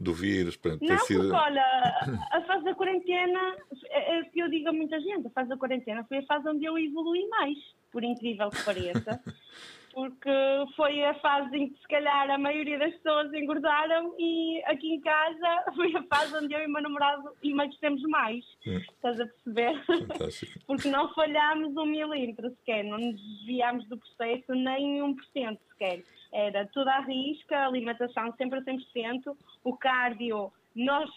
do 0.00 0.12
vírus. 0.12 0.56
Pronto, 0.56 0.84
não, 0.84 0.98
sido... 0.98 1.20
porque 1.20 1.36
olha, 1.36 1.62
a 2.32 2.42
fase 2.42 2.64
da 2.64 2.74
quarentena, 2.74 3.56
é, 3.88 4.18
é 4.18 4.24
que 4.24 4.40
eu 4.40 4.50
digo 4.50 4.68
a 4.68 4.72
muita 4.72 4.98
gente, 4.98 5.28
a 5.28 5.30
fase 5.30 5.48
da 5.48 5.56
quarentena 5.56 6.02
foi 6.02 6.18
a 6.18 6.26
fase 6.26 6.48
onde 6.48 6.64
eu 6.64 6.76
evolui 6.76 7.24
mais 7.28 7.56
por 7.92 8.04
incrível 8.04 8.50
que 8.50 8.64
pareça, 8.64 9.20
porque 9.92 10.30
foi 10.76 11.04
a 11.04 11.14
fase 11.14 11.56
em 11.56 11.70
que 11.70 11.80
se 11.80 11.88
calhar 11.88 12.30
a 12.30 12.38
maioria 12.38 12.78
das 12.78 12.94
pessoas 12.94 13.32
engordaram 13.32 14.14
e 14.18 14.62
aqui 14.66 14.94
em 14.94 15.00
casa 15.00 15.64
foi 15.74 15.94
a 15.96 16.02
fase 16.04 16.36
onde 16.36 16.54
eu 16.54 16.60
e 16.60 16.66
o 16.66 16.70
meu 16.70 16.82
namorado 16.82 17.30
emagrecemos 17.42 18.02
mais. 18.02 18.44
Hum. 18.66 18.78
Estás 18.78 19.20
a 19.20 19.26
perceber? 19.26 19.84
Fantástico. 19.84 20.58
porque 20.66 20.88
não 20.88 21.12
falhámos 21.14 21.76
um 21.76 21.86
milímetro 21.86 22.50
sequer, 22.50 22.84
não 22.84 22.98
nos 22.98 23.20
desviámos 23.20 23.88
do 23.88 23.98
processo 23.98 24.54
nem 24.54 25.02
um 25.02 25.14
por 25.14 25.24
cento 25.26 25.60
sequer. 25.70 26.02
Era 26.32 26.66
tudo 26.66 26.88
à 26.88 27.00
risca, 27.00 27.66
alimentação 27.66 28.32
sempre 28.36 28.58
a 28.58 28.62
100%, 28.62 29.36
o 29.64 29.76
cardio, 29.76 30.52
nós 30.76 31.10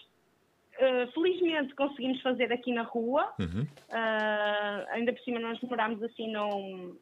uh, 0.78 1.12
felizmente 1.12 1.74
conseguimos 1.74 2.20
fazer 2.22 2.52
aqui 2.52 2.72
na 2.72 2.82
rua. 2.82 3.32
Uhum. 3.38 3.62
Uh, 3.62 4.86
ainda 4.90 5.12
por 5.12 5.22
cima 5.22 5.38
nós 5.38 5.60
morámos 5.60 6.02
assim 6.02 6.30
num 6.32 6.96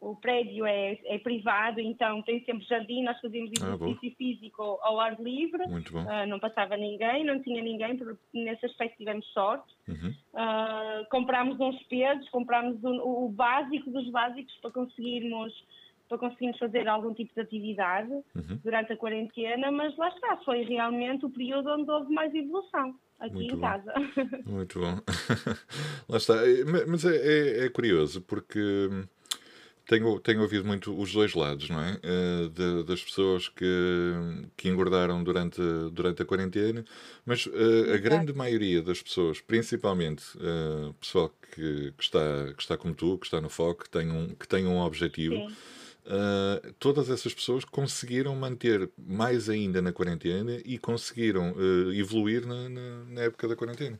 o 0.00 0.16
prédio 0.16 0.64
é, 0.64 0.98
é, 1.04 1.18
privado, 1.18 1.78
então 1.78 2.22
tem 2.22 2.42
sempre 2.44 2.64
jardim, 2.64 3.02
nós 3.02 3.20
fazíamos 3.20 3.50
ah, 3.60 3.74
exercício 3.74 4.10
ah, 4.10 4.16
físico 4.16 4.62
ao 4.82 4.98
ar 4.98 5.20
livre, 5.20 5.62
uh, 5.64 6.26
não 6.26 6.40
passava 6.40 6.74
ninguém, 6.76 7.22
não 7.22 7.42
tinha 7.42 7.62
ninguém, 7.62 8.00
nesse 8.32 8.64
aspecto 8.64 8.96
tivemos 8.96 9.26
sorte. 9.26 9.70
Uhum. 9.86 10.14
Uh, 10.32 11.06
comprámos 11.10 11.60
uns 11.60 11.82
pesos, 11.82 12.26
comprámos 12.30 12.82
o, 12.82 13.26
o, 13.26 13.28
básico 13.28 13.90
dos 13.90 14.08
básicos 14.10 14.54
para 14.62 14.70
conseguirmos 14.70 15.52
para 16.10 16.18
conseguirmos 16.18 16.58
fazer 16.58 16.88
algum 16.88 17.14
tipo 17.14 17.32
de 17.32 17.40
atividade 17.40 18.10
uhum. 18.10 18.58
durante 18.64 18.92
a 18.92 18.96
quarentena, 18.96 19.70
mas 19.70 19.96
lá 19.96 20.08
está, 20.08 20.36
foi 20.44 20.62
realmente 20.62 21.24
o 21.24 21.30
período 21.30 21.70
onde 21.70 21.88
houve 21.88 22.12
mais 22.12 22.34
evolução 22.34 22.96
aqui 23.20 23.34
Muito 23.34 23.54
em 23.54 23.58
bom. 23.58 23.60
casa. 23.60 23.94
Muito 24.44 24.80
bom. 24.80 24.98
lá 26.10 26.16
está, 26.16 26.34
mas 26.88 27.04
é, 27.04 27.16
é, 27.16 27.66
é 27.66 27.68
curioso 27.68 28.20
porque 28.22 28.60
tenho, 29.86 30.18
tenho 30.18 30.42
ouvido 30.42 30.64
muito 30.64 30.96
os 30.96 31.12
dois 31.12 31.34
lados, 31.34 31.68
não 31.68 31.80
é? 31.80 31.94
Uh, 31.94 32.48
de, 32.48 32.82
das 32.84 33.02
pessoas 33.02 33.48
que, 33.48 34.14
que 34.56 34.68
engordaram 34.68 35.22
durante, 35.22 35.60
durante 35.92 36.22
a 36.22 36.24
quarentena, 36.24 36.84
mas 37.24 37.46
uh, 37.46 37.94
a 37.94 37.98
grande 37.98 38.32
maioria 38.32 38.82
das 38.82 39.00
pessoas, 39.00 39.40
principalmente 39.40 40.24
uh, 40.38 40.92
pessoal 40.94 41.32
que, 41.52 41.92
que, 41.96 42.02
está, 42.02 42.52
que 42.56 42.62
está 42.62 42.76
como 42.76 42.94
tu, 42.94 43.16
que 43.18 43.26
está 43.26 43.40
no 43.40 43.48
foco, 43.48 43.84
que 43.84 43.90
tem 43.90 44.10
um, 44.10 44.28
que 44.34 44.48
tem 44.48 44.66
um 44.66 44.78
objetivo, 44.80 45.50
todas 46.78 47.10
essas 47.10 47.34
pessoas 47.34 47.64
conseguiram 47.64 48.34
manter 48.34 48.90
mais 48.98 49.48
ainda 49.48 49.80
na 49.80 49.92
quarentena 49.92 50.58
e 50.64 50.78
conseguiram 50.78 51.54
evoluir 51.92 52.46
na, 52.46 52.68
na, 52.68 53.04
na 53.04 53.20
época 53.22 53.46
da 53.48 53.56
quarentena. 53.56 53.98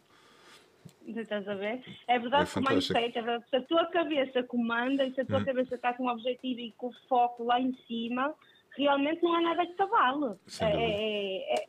Estás 1.07 1.49
a 1.49 1.55
ver? 1.55 1.83
É 2.07 2.19
verdade 2.19 2.45
é 2.45 2.53
que 2.53 2.59
o 2.59 2.63
mindset, 2.63 3.19
é 3.19 3.23
verdade, 3.23 3.45
se 3.51 3.57
a 3.57 3.63
tua 3.63 3.87
cabeça 3.87 4.43
comanda 4.45 5.05
e 5.05 5.13
se 5.13 5.21
a 5.21 5.25
tua 5.25 5.39
hum. 5.39 5.45
cabeça 5.45 5.75
está 5.75 5.93
com 5.93 6.05
um 6.05 6.09
objetivo 6.09 6.61
e 6.61 6.73
com 6.73 6.89
o 6.89 6.95
foco 7.09 7.45
lá 7.45 7.61
em 7.61 7.75
cima, 7.87 8.33
realmente 8.77 9.23
não 9.23 9.35
há 9.35 9.41
nada 9.41 9.67
que 9.67 9.75
te 9.75 9.87
vale. 9.87 10.37
É, 10.61 10.65
é, 10.65 11.55
é, 11.55 11.67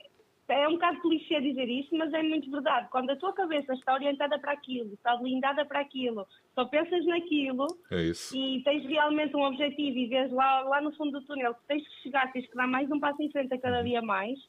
é, 0.52 0.68
um 0.68 0.74
bocado 0.74 1.02
clichê 1.02 1.40
dizer 1.42 1.70
isto, 1.70 1.96
mas 1.96 2.14
é 2.14 2.22
muito 2.22 2.50
verdade. 2.52 2.90
Quando 2.92 3.10
a 3.10 3.16
tua 3.16 3.34
cabeça 3.34 3.74
está 3.74 3.94
orientada 3.94 4.38
para 4.40 4.52
aquilo, 4.52 4.94
está 4.94 5.16
blindada 5.18 5.66
para 5.66 5.80
aquilo, 5.80 6.28
só 6.54 6.66
pensas 6.66 7.06
naquilo 7.06 7.66
é 7.92 8.12
e 8.36 8.62
tens 8.64 8.86
realmente 8.86 9.36
um 9.36 9.44
objetivo 9.44 9.98
e 9.98 10.08
vês 10.08 10.32
lá, 10.32 10.62
lá 10.62 10.82
no 10.82 10.92
fundo 10.94 11.20
do 11.20 11.26
túnel 11.26 11.54
que 11.54 11.68
tens 11.68 11.88
que 11.88 12.04
chegar, 12.04 12.32
tens 12.32 12.48
que 12.48 12.56
dar 12.56 12.68
mais 12.68 12.92
um 12.92 13.00
passo 13.00 13.22
em 13.22 13.32
frente 13.32 13.54
a 13.54 13.60
cada 13.60 13.80
uhum. 13.80 13.84
dia 13.86 14.02
mais, 14.02 14.40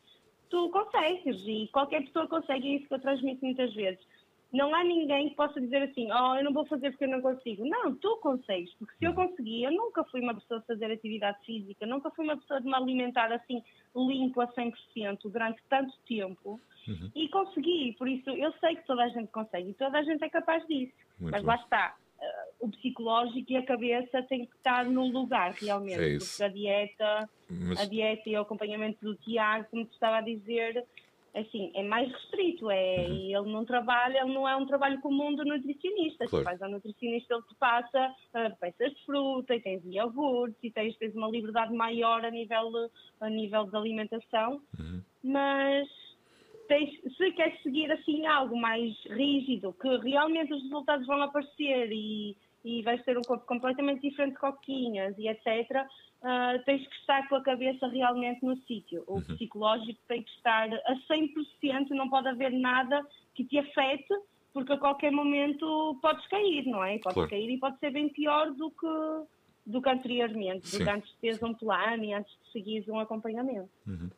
tu 0.51 0.69
consegues 0.71 1.41
e 1.47 1.69
qualquer 1.73 2.03
pessoa 2.03 2.27
consegue, 2.27 2.69
é 2.69 2.77
isso 2.77 2.89
que 2.89 2.95
eu 2.95 3.01
transmito 3.01 3.45
muitas 3.45 3.73
vezes 3.75 4.01
não 4.53 4.75
há 4.75 4.85
ninguém 4.85 5.31
que 5.31 5.35
possa 5.35 5.59
dizer 5.59 5.83
assim, 5.83 6.13
oh, 6.13 6.37
eu 6.37 6.45
não 6.45 6.53
vou 6.53 6.67
fazer 6.67 6.91
porque 6.91 7.05
eu 7.05 7.09
não 7.09 7.23
consigo. 7.23 7.65
Não, 7.65 7.95
tu 7.95 8.19
consegues, 8.19 8.73
porque 8.75 8.95
se 8.99 9.05
eu 9.05 9.15
conseguir, 9.15 9.65
eu 9.65 9.73
nunca 9.73 10.05
fui 10.05 10.21
uma 10.21 10.35
pessoa 10.35 10.61
de 10.61 10.67
fazer 10.67 10.93
atividade 10.93 11.39
física, 11.45 11.87
nunca 11.87 12.11
fui 12.11 12.25
uma 12.25 12.37
pessoa 12.37 12.61
de 12.61 12.67
me 12.67 12.75
alimentar 12.75 13.33
assim 13.33 13.63
limpo 13.97 14.41
a 14.41 14.49
100% 14.49 15.19
durante 15.25 15.61
tanto 15.69 15.93
tempo 16.09 16.61
uhum. 16.89 17.11
e 17.15 17.29
consegui, 17.29 17.95
por 17.99 18.09
isso 18.09 18.31
eu 18.31 18.53
sei 18.55 18.77
que 18.77 18.87
toda 18.87 19.05
a 19.05 19.09
gente 19.09 19.31
consegue 19.31 19.71
e 19.71 19.75
toda 19.75 19.99
a 19.99 20.03
gente 20.03 20.23
é 20.25 20.29
capaz 20.29 20.67
disso. 20.67 20.93
Muito 21.21 21.33
Mas 21.33 21.43
bom. 21.43 21.49
lá 21.49 21.57
está, 21.57 21.97
uh, 22.19 22.67
o 22.67 22.71
psicológico 22.71 23.53
e 23.53 23.57
a 23.57 23.65
cabeça 23.65 24.23
têm 24.25 24.47
que 24.47 24.57
estar 24.57 24.85
num 24.87 25.11
lugar 25.11 25.53
realmente, 25.53 26.01
é 26.01 26.19
porque 26.19 26.43
a 26.43 26.49
dieta, 26.49 27.31
Mas... 27.51 27.81
a 27.81 27.85
dieta 27.85 28.29
e 28.29 28.37
o 28.37 28.41
acompanhamento 28.41 28.99
do 29.05 29.15
Tiago, 29.17 29.67
como 29.71 29.85
te 29.85 29.93
estava 29.93 30.19
a 30.19 30.23
dizer, 30.23 30.85
assim, 31.35 31.71
é 31.75 31.83
mais 31.83 32.11
restrito, 32.11 32.71
é, 32.71 33.07
uhum. 33.09 33.15
ele 33.15 33.53
não 33.53 33.65
trabalha, 33.65 34.19
ele 34.19 34.35
não 34.35 34.47
é 34.47 34.55
um 34.55 34.67
trabalho 34.67 35.01
comum 35.01 35.35
do 35.35 35.45
nutricionista. 35.45 36.27
Claro. 36.27 36.45
Se 36.45 36.45
vais 36.45 36.63
ao 36.63 36.71
nutricionista, 36.71 37.35
ele 37.35 37.43
te 37.45 37.55
passa 37.55 38.15
uh, 38.35 38.57
peças 38.61 38.93
de 38.93 39.05
fruta 39.05 39.55
e 39.55 39.61
tens 39.61 39.83
iogurtes 39.87 40.63
e 40.63 40.71
tens, 40.71 40.97
tens 40.99 41.15
uma 41.15 41.29
liberdade 41.29 41.73
maior 41.73 42.25
a 42.25 42.31
nível, 42.31 42.91
a 43.21 43.31
nível 43.31 43.65
de 43.65 43.77
alimentação, 43.77 44.61
uhum. 44.79 45.03
mas 45.25 45.89
tens, 46.69 46.91
se 47.17 47.31
queres 47.33 47.63
seguir 47.63 47.91
assim 47.93 48.27
algo 48.27 48.57
mais 48.57 48.95
rígido, 49.07 49.75
que 49.81 49.97
realmente 49.99 50.53
os 50.53 50.63
resultados 50.63 51.07
vão 51.07 51.23
aparecer 51.23 51.91
e, 51.93 52.37
e 52.65 52.83
vais 52.83 53.03
ter 53.05 53.17
um 53.17 53.23
corpo 53.23 53.47
completamente 53.47 54.03
diferente 54.03 54.35
de 54.35 54.41
coquinhas 54.41 55.17
e 55.19 55.29
etc., 55.29 55.87
uh, 56.23 56.63
tens 56.65 56.87
que 56.87 56.95
estar 56.97 57.29
com 57.29 57.37
a 57.37 57.43
cabeça 57.43 57.87
realmente 57.89 58.45
no 58.45 58.57
sítio. 58.63 59.05
O 59.07 59.15
uhum. 59.15 59.23
psicológico 59.23 60.01
tem 60.09 60.23
que 60.23 60.31
estar 60.31 60.73
a 60.73 60.95
100%, 61.11 61.91
não 61.91 62.09
pode 62.09 62.29
haver 62.29 62.53
nada 62.53 63.05
que 63.35 63.45
te 63.45 63.59
afete, 63.59 64.15
porque 64.53 64.73
a 64.73 64.79
qualquer 64.79 65.11
momento 65.13 65.99
podes 66.01 66.27
cair, 66.29 66.67
não 66.67 66.85
é? 66.85 66.99
Podes 66.99 67.15
claro. 67.15 67.31
cair 67.31 67.51
e 67.51 67.59
pode 67.59 67.79
ser 67.79 67.91
bem 67.91 68.09
pior 68.09 68.51
do 68.53 68.71
que, 68.71 69.27
do 69.67 69.83
que 69.83 69.91
anteriormente, 69.91 70.71
do 70.71 70.85
que 70.85 70.91
antes 70.91 71.11
de 71.11 71.17
teres 71.19 71.43
um 71.43 71.55
plano 71.55 72.05
e 72.05 72.13
antes 72.13 72.33
de 72.33 72.53
seguires 72.53 72.89
um 72.89 72.99
acompanhamento. 72.99 73.71
Uhum. 73.87 74.11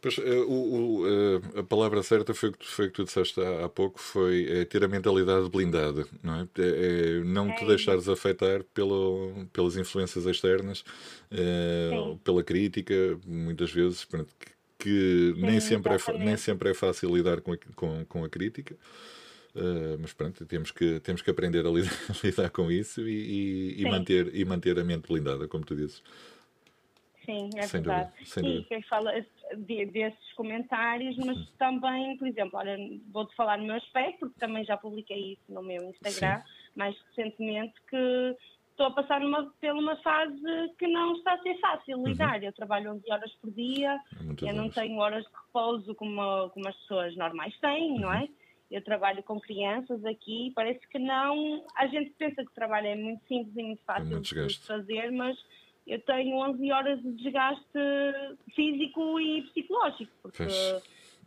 Pois, 0.00 0.16
uh, 0.16 0.22
o, 0.48 1.02
uh, 1.04 1.58
a 1.58 1.62
palavra 1.62 2.02
certa 2.02 2.32
foi 2.32 2.48
o 2.48 2.52
que, 2.52 2.66
foi 2.66 2.88
que 2.88 2.94
tu 2.94 3.04
disseste 3.04 3.38
há, 3.40 3.66
há 3.66 3.68
pouco, 3.68 4.00
foi 4.00 4.46
é, 4.48 4.64
ter 4.64 4.82
a 4.82 4.88
mentalidade 4.88 5.48
blindada, 5.50 6.06
não 6.22 6.36
é? 6.36 6.48
é, 6.58 7.18
é 7.18 7.24
não 7.24 7.50
é. 7.50 7.56
te 7.56 7.66
deixares 7.66 8.08
afetar 8.08 8.64
pelo, 8.72 9.46
pelas 9.52 9.76
influências 9.76 10.24
externas, 10.26 10.84
pela 12.24 12.42
crítica, 12.42 12.94
muitas 13.26 13.70
vezes, 13.70 14.04
que, 14.04 14.24
que 14.78 15.32
Sim, 15.34 15.42
nem, 15.42 15.60
sempre 15.60 15.92
é, 15.94 16.18
nem 16.18 16.36
sempre 16.36 16.70
é 16.70 16.74
fácil 16.74 17.14
lidar 17.14 17.42
com 17.42 17.52
a, 17.52 17.58
com, 17.76 18.04
com 18.06 18.24
a 18.24 18.28
crítica. 18.28 18.76
Uh, 19.54 19.98
mas 20.00 20.12
pronto, 20.12 20.46
temos 20.46 20.70
que, 20.70 21.00
temos 21.00 21.22
que 21.22 21.30
aprender 21.30 21.66
a 21.66 21.70
lidar, 21.70 21.92
a 22.08 22.14
lidar 22.26 22.50
com 22.50 22.70
isso 22.70 23.00
e, 23.00 23.74
e, 23.78 23.82
e 23.82 23.84
manter, 23.84 24.34
e 24.34 24.44
manter 24.44 24.78
a 24.78 24.84
mente 24.84 25.08
blindada, 25.08 25.48
como 25.48 25.64
tu 25.64 25.74
dizes. 25.74 26.02
Sim, 27.24 27.50
é 27.56 27.62
sem 27.62 27.82
verdade. 27.82 28.10
Dúvida, 28.10 28.26
sem 28.26 28.44
e 28.44 28.64
quem 28.64 28.82
fala 28.82 29.12
de, 29.56 29.86
desses 29.86 30.32
comentários, 30.34 31.16
mas 31.18 31.36
Sim. 31.36 31.48
também, 31.58 32.16
por 32.16 32.26
exemplo, 32.26 32.58
olha, 32.58 32.76
vou-te 33.12 33.34
falar 33.36 33.58
no 33.58 33.64
meu 33.64 33.76
aspecto, 33.76 34.20
porque 34.20 34.40
também 34.40 34.64
já 34.64 34.76
publiquei 34.76 35.32
isso 35.32 35.52
no 35.52 35.62
meu 35.62 35.82
Instagram, 35.90 36.38
Sim. 36.38 36.52
mais 36.74 36.96
recentemente, 37.08 37.74
que 37.88 38.36
estou 38.70 38.86
a 38.86 38.90
passar 38.92 39.20
numa, 39.20 39.44
por 39.44 39.70
uma 39.70 39.96
fase 39.96 40.40
que 40.78 40.86
não 40.86 41.12
está 41.12 41.34
a 41.34 41.42
ser 41.42 41.58
fácil 41.60 41.98
uhum. 41.98 42.06
lidar. 42.06 42.38
Uhum. 42.38 42.46
Eu 42.46 42.52
trabalho 42.52 42.92
11 42.92 43.12
horas 43.12 43.32
por 43.34 43.50
dia, 43.50 44.00
é 44.42 44.50
eu 44.50 44.54
não 44.54 44.70
tenho 44.70 44.96
horas 44.98 45.24
de 45.24 45.30
repouso 45.46 45.94
como, 45.94 46.50
como 46.50 46.68
as 46.68 46.76
pessoas 46.76 47.14
normais 47.16 47.56
têm, 47.58 47.92
uhum. 47.92 48.00
não 48.00 48.12
é? 48.12 48.28
Eu 48.70 48.82
trabalho 48.82 49.22
com 49.24 49.40
crianças 49.40 50.04
aqui, 50.04 50.52
parece 50.54 50.80
que 50.88 50.98
não. 50.98 51.64
A 51.76 51.88
gente 51.88 52.10
pensa 52.12 52.36
que 52.36 52.50
o 52.50 52.54
trabalho 52.54 52.86
é 52.86 52.94
muito 52.94 53.20
simples 53.26 53.54
e 53.56 53.62
muito 53.64 53.82
fácil 53.84 54.06
é 54.06 54.14
muito 54.14 54.46
de 54.46 54.58
fazer, 54.60 55.10
mas 55.10 55.36
eu 55.90 56.00
tenho 56.02 56.36
11 56.36 56.72
horas 56.72 57.02
de 57.02 57.12
desgaste 57.14 57.64
físico 58.54 59.18
e 59.18 59.42
psicológico, 59.42 60.12
porque, 60.22 60.46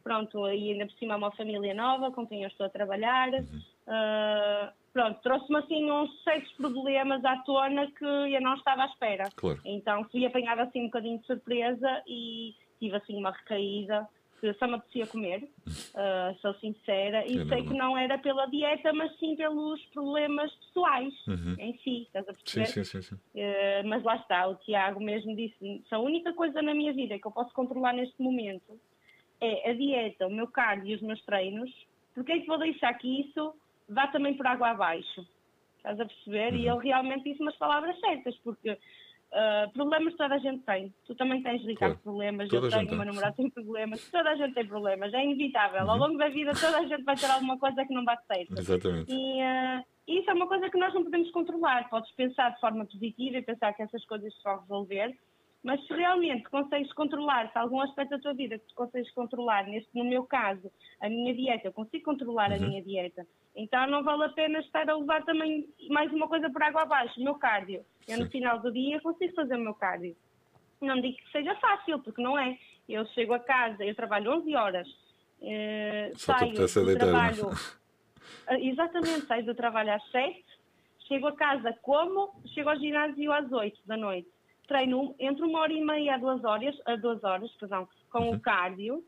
pronto, 0.02 0.46
aí 0.46 0.72
ainda 0.72 0.86
por 0.86 0.94
cima 0.94 1.16
é 1.16 1.18
uma 1.18 1.32
família 1.32 1.74
nova 1.74 2.12
com 2.12 2.26
quem 2.26 2.44
eu 2.44 2.48
estou 2.48 2.66
a 2.66 2.70
trabalhar. 2.70 3.30
Uhum. 3.34 3.62
Uh, 3.86 4.72
pronto, 4.94 5.20
trouxe-me 5.22 5.60
assim 5.60 5.92
uns 5.92 6.24
certos 6.24 6.52
problemas 6.54 7.26
à 7.26 7.38
tona 7.40 7.92
que 7.92 8.06
eu 8.06 8.42
não 8.42 8.56
estava 8.56 8.84
à 8.84 8.86
espera. 8.86 9.26
Claro. 9.36 9.60
Então 9.66 10.06
fui 10.06 10.26
apanhada 10.26 10.64
assim 10.64 10.84
um 10.84 10.86
bocadinho 10.86 11.20
de 11.20 11.28
surpresa 11.28 12.02
e 12.08 12.56
tive 12.80 12.96
assim 12.96 13.18
uma 13.18 13.32
recaída 13.32 14.08
só 14.60 14.68
me 14.68 14.76
apetecia 14.76 15.08
comer, 15.08 15.44
uh, 15.44 16.38
sou 16.42 16.54
sincera, 16.56 17.26
e 17.26 17.40
é 17.40 17.46
sei 17.46 17.64
que 17.64 17.74
não 17.74 17.98
era 17.98 18.18
pela 18.18 18.46
dieta, 18.48 18.92
mas 18.92 19.18
sim 19.18 19.36
pelos 19.36 19.82
problemas 19.88 20.54
pessoais 20.56 21.14
uhum. 21.28 21.56
em 21.58 21.78
si, 21.78 22.04
estás 22.04 22.28
a 22.28 22.34
perceber? 22.34 22.66
Sim, 22.68 22.84
sim, 22.84 23.02
sim. 23.02 23.16
sim. 23.16 23.16
Uh, 23.16 23.88
mas 23.88 24.04
lá 24.04 24.18
está, 24.18 24.48
o 24.48 24.56
Tiago 24.56 25.02
mesmo 25.02 25.36
disse: 25.36 25.84
se 25.88 25.96
a 25.96 26.00
única 26.00 26.34
coisa 26.34 26.62
na 26.62 26.74
minha 26.74 26.94
vida 26.94 27.18
que 27.18 27.26
eu 27.26 27.32
posso 27.32 27.54
controlar 27.54 27.94
neste 27.94 28.22
momento 28.22 28.80
é 29.40 29.72
a 29.72 29.74
dieta, 29.74 30.28
o 30.28 30.32
meu 30.32 30.48
cardio 30.48 30.92
e 30.92 30.96
os 30.96 31.02
meus 31.02 31.22
treinos, 31.24 31.72
porque 32.14 32.32
é 32.32 32.40
que 32.40 32.48
vou 32.48 32.58
deixar 32.58 32.94
que 32.96 33.22
isso 33.22 33.54
vá 33.88 34.08
também 34.08 34.36
por 34.36 34.48
água 34.48 34.70
abaixo? 34.70 35.26
Estás 35.78 36.00
a 36.00 36.06
perceber? 36.06 36.54
Uhum. 36.54 36.60
E 36.60 36.68
ele 36.68 36.80
realmente 36.80 37.24
disse 37.24 37.42
umas 37.42 37.56
palavras 37.58 38.00
certas, 38.00 38.36
porque 38.44 38.78
Uh, 39.34 39.68
problemas 39.74 40.14
toda 40.16 40.36
a 40.36 40.38
gente 40.38 40.64
tem. 40.64 40.94
Tu 41.08 41.16
também 41.16 41.42
tens, 41.42 41.66
Ricardo, 41.66 41.94
claro. 41.94 42.04
problemas. 42.04 42.50
Toda 42.50 42.68
eu 42.68 42.70
tenho, 42.70 42.92
o 42.92 42.96
meu 42.96 43.06
namorado 43.06 43.36
tem 43.36 43.50
problemas. 43.50 44.12
Toda 44.12 44.30
a 44.30 44.36
gente 44.36 44.54
tem 44.54 44.68
problemas. 44.68 45.12
É 45.12 45.26
inevitável. 45.26 45.82
Uhum. 45.82 45.90
Ao 45.90 45.98
longo 45.98 46.18
da 46.20 46.30
vida, 46.30 46.52
toda 46.54 46.78
a 46.78 46.86
gente 46.86 47.04
vai 47.04 47.16
ter 47.16 47.26
alguma 47.26 47.58
coisa 47.58 47.84
que 47.84 47.94
não 47.96 48.06
bate 48.06 48.24
certo. 48.28 48.54
Exatamente. 48.60 49.12
E 49.12 49.42
uh, 49.42 49.84
isso 50.08 50.30
é 50.30 50.34
uma 50.34 50.48
coisa 50.48 50.70
que 50.70 50.78
nós 50.78 50.94
não 50.94 51.04
podemos 51.04 51.32
controlar. 51.32 51.90
Podes 51.90 52.12
pensar 52.12 52.52
de 52.52 52.60
forma 52.60 52.86
positiva 52.86 53.38
e 53.38 53.42
pensar 53.42 53.74
que 53.74 53.82
essas 53.82 54.06
coisas 54.06 54.32
se 54.32 54.44
vão 54.44 54.60
resolver. 54.60 55.18
Mas 55.64 55.86
se 55.88 55.94
realmente 55.94 56.44
consegues 56.50 56.92
controlar, 56.94 57.50
se 57.52 57.58
algum 57.58 57.80
aspecto 57.82 58.12
da 58.12 58.20
tua 58.20 58.34
vida 58.34 58.60
que 58.60 58.68
tu 58.68 58.76
consegues 58.76 59.12
controlar, 59.14 59.66
neste, 59.66 59.90
no 59.94 60.04
meu 60.04 60.24
caso, 60.24 60.70
a 61.02 61.08
minha 61.08 61.34
dieta, 61.34 61.68
eu 61.68 61.74
consigo 61.74 62.04
controlar 62.04 62.50
uhum. 62.50 62.58
a 62.58 62.60
minha 62.60 62.84
dieta, 62.84 63.26
então 63.56 63.88
não 63.88 64.04
vale 64.04 64.26
a 64.26 64.30
pena 64.30 64.60
estar 64.60 64.90
a 64.90 64.98
levar 64.98 65.24
também 65.24 65.68
mais 65.90 66.12
uma 66.12 66.28
coisa 66.28 66.50
por 66.50 66.62
água 66.62 66.82
abaixo, 66.82 67.20
o 67.20 67.24
meu 67.24 67.36
cardio. 67.36 67.86
Eu 68.08 68.18
no 68.18 68.30
final 68.30 68.60
do 68.60 68.74
dia 68.74 69.00
consigo 69.00 69.34
fazer 69.34 69.56
o 69.56 69.62
meu 69.62 69.74
cardio. 69.74 70.16
Não 70.82 71.00
digo 71.00 71.16
que 71.16 71.32
seja 71.32 71.56
fácil, 71.56 72.00
porque 72.00 72.22
não 72.22 72.38
é. 72.38 72.58
Eu 72.90 73.06
chego 73.08 73.34
a 73.34 73.40
casa, 73.40 73.86
eu 73.86 73.96
trabalho 73.96 74.34
11 74.34 74.56
horas, 74.56 74.88
Uh, 75.44 76.18
Só 76.18 76.38
saio 76.38 76.54
do 76.54 76.86
deitar, 76.86 77.06
trabalho. 77.06 77.50
Uh, 77.50 78.54
exatamente, 78.62 79.26
saio 79.26 79.46
do 79.46 79.54
trabalho 79.54 79.94
às 79.94 80.12
7, 80.12 80.42
chego 81.06 81.28
a 81.28 81.36
casa 81.36 81.78
como, 81.82 82.34
chego 82.54 82.70
ao 82.70 82.80
ginásio 82.80 83.32
às 83.34 83.52
8 83.52 83.78
da 83.86 83.98
noite. 83.98 84.30
Treino 84.68 85.16
entre 85.20 85.44
uma 85.44 85.60
hora 85.60 85.74
e 85.74 85.82
meia 85.84 86.16
a 86.16 86.18
duas 86.18 86.44
horas, 86.44 86.76
a 86.86 86.96
duas 86.96 87.24
horas, 87.24 87.52
perdão, 87.60 87.88
com 88.12 88.30
Uhum. 88.30 88.36
o 88.36 88.40
cardio. 88.40 89.04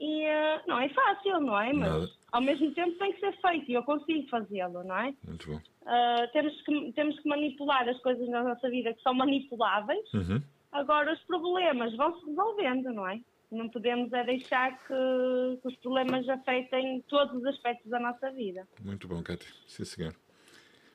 E 0.00 0.24
uh, 0.24 0.60
não 0.66 0.78
é 0.80 0.88
fácil, 0.88 1.40
não 1.40 1.60
é? 1.60 1.72
Mas 1.72 1.88
Nada. 1.88 2.10
ao 2.32 2.40
mesmo 2.40 2.72
tempo 2.74 2.98
tem 2.98 3.12
que 3.12 3.20
ser 3.20 3.32
feito 3.40 3.70
e 3.70 3.74
eu 3.74 3.82
consigo 3.84 4.28
fazê-lo, 4.28 4.82
não 4.82 4.98
é? 4.98 5.14
Muito 5.24 5.50
bom. 5.50 5.56
Uh, 5.56 6.32
temos, 6.32 6.60
que, 6.62 6.92
temos 6.92 7.20
que 7.20 7.28
manipular 7.28 7.88
as 7.88 7.98
coisas 8.00 8.28
na 8.28 8.42
nossa 8.42 8.68
vida 8.68 8.92
que 8.92 9.02
são 9.02 9.14
manipuláveis. 9.14 10.12
Uhum. 10.12 10.42
Agora, 10.72 11.12
os 11.12 11.20
problemas 11.20 11.94
vão-se 11.96 12.26
resolvendo, 12.26 12.92
não 12.92 13.06
é? 13.08 13.20
Não 13.52 13.68
podemos 13.68 14.12
é 14.12 14.24
deixar 14.24 14.72
que, 14.78 15.58
que 15.62 15.68
os 15.68 15.76
problemas 15.76 16.28
afetem 16.28 17.00
todos 17.08 17.36
os 17.36 17.44
aspectos 17.46 17.88
da 17.88 18.00
nossa 18.00 18.32
vida. 18.32 18.66
Muito 18.82 19.06
bom, 19.06 19.22
Cátia. 19.22 19.48
Sim, 19.68 19.84
senhor. 19.84 20.12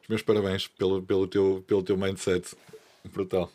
Os 0.01 0.09
meus 0.09 0.21
parabéns 0.21 0.67
pelo, 0.67 1.01
pelo, 1.01 1.25
teu, 1.25 1.63
pelo 1.65 1.83
teu 1.83 1.95
mindset. 1.95 2.53
Brutal. 3.13 3.49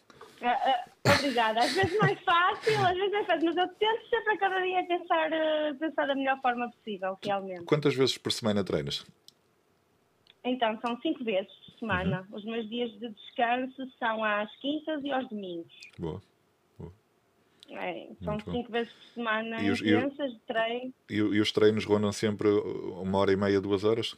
Ah, 0.46 0.84
ah, 1.06 1.12
obrigada. 1.18 1.60
Às 1.60 1.72
vezes 1.74 1.98
não 1.98 2.06
é 2.06 2.16
fácil, 2.16 2.84
às 2.86 2.94
vezes 2.96 3.12
não 3.12 3.18
é 3.20 3.24
fácil, 3.24 3.44
mas 3.46 3.56
eu 3.56 3.68
tento 3.76 4.08
sempre 4.10 4.34
a 4.34 4.38
cada 4.38 4.60
dia 4.60 4.84
pensar, 4.86 5.32
eh, 5.32 5.74
pensar 5.74 6.06
da 6.06 6.14
melhor 6.14 6.40
forma 6.42 6.70
possível, 6.70 7.18
realmente. 7.24 7.64
Quantas 7.64 7.94
vezes 7.94 8.18
por 8.18 8.30
semana 8.32 8.62
treinas? 8.62 9.06
Então, 10.44 10.78
são 10.80 11.00
cinco 11.00 11.24
vezes 11.24 11.50
por 11.64 11.78
semana. 11.78 12.28
Os 12.30 12.44
meus 12.44 12.68
dias 12.68 12.90
de 13.00 13.08
descanso 13.08 13.90
são 13.98 14.22
às 14.22 14.54
quintas 14.56 15.02
e 15.02 15.10
aos 15.10 15.26
domingos. 15.28 15.72
Boa. 15.98 16.20
É, 17.70 18.08
são 18.22 18.34
Muito 18.34 18.44
bom. 18.44 18.52
cinco 18.52 18.70
vezes 18.70 18.92
por 18.92 19.14
semana 19.14 19.62
E 19.62 19.70
os- 19.70 19.80
intensas 19.80 20.32
de 20.34 20.38
treino. 20.40 20.92
E, 21.08 21.14
e 21.14 21.40
os 21.40 21.50
treinos 21.50 21.86
rondam 21.86 22.12
sempre 22.12 22.46
uma 22.48 23.18
hora 23.18 23.32
e 23.32 23.36
meia, 23.36 23.58
duas 23.58 23.84
horas? 23.84 24.14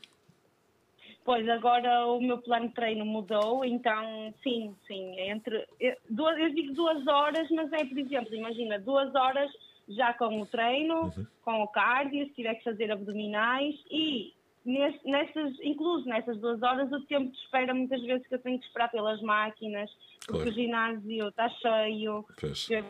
Pois 1.27 1.49
agora 1.49 2.07
o 2.07 2.21
meu 2.21 2.39
plano 2.39 2.69
de 2.69 2.75
treino 2.75 3.05
mudou, 3.05 3.65
então 3.65 4.33
sim, 4.45 4.73
sim, 4.87 5.19
é 5.19 5.31
entre 5.31 5.67
eu, 5.81 5.97
duas, 6.09 6.39
eu 6.39 6.51
digo 6.51 6.73
duas 6.73 7.05
horas, 7.09 7.51
mas 7.51 7.73
é 7.73 7.85
por 7.85 7.99
exemplo, 7.99 8.33
imagina, 8.33 8.79
duas 8.79 9.13
horas 9.13 9.51
já 9.89 10.15
com 10.15 10.41
o 10.41 10.47
treino, 10.47 11.13
com 11.45 11.63
o 11.63 11.67
cardio, 11.67 12.27
se 12.29 12.35
tiver 12.35 12.55
que 12.55 12.63
fazer 12.63 12.93
abdominais 12.93 13.75
e 13.91 14.33
nesse, 14.65 15.01
nessas, 15.05 15.53
incluso 15.63 16.09
nessas 16.09 16.39
duas 16.39 16.63
horas 16.63 16.93
o 16.93 17.01
tempo 17.07 17.31
de 17.33 17.39
espera 17.39 17.75
muitas 17.75 18.03
vezes 18.03 18.25
que 18.29 18.35
eu 18.37 18.39
tenho 18.39 18.61
que 18.61 18.67
esperar 18.67 18.89
pelas 18.93 19.21
máquinas, 19.21 19.91
porque 20.27 20.45
Claro. 20.45 20.51
o 20.51 20.53
ginásio 20.53 21.29
está 21.29 21.49
cheio. 21.49 22.25
Pois. 22.41 22.71
Eu-. 22.71 22.85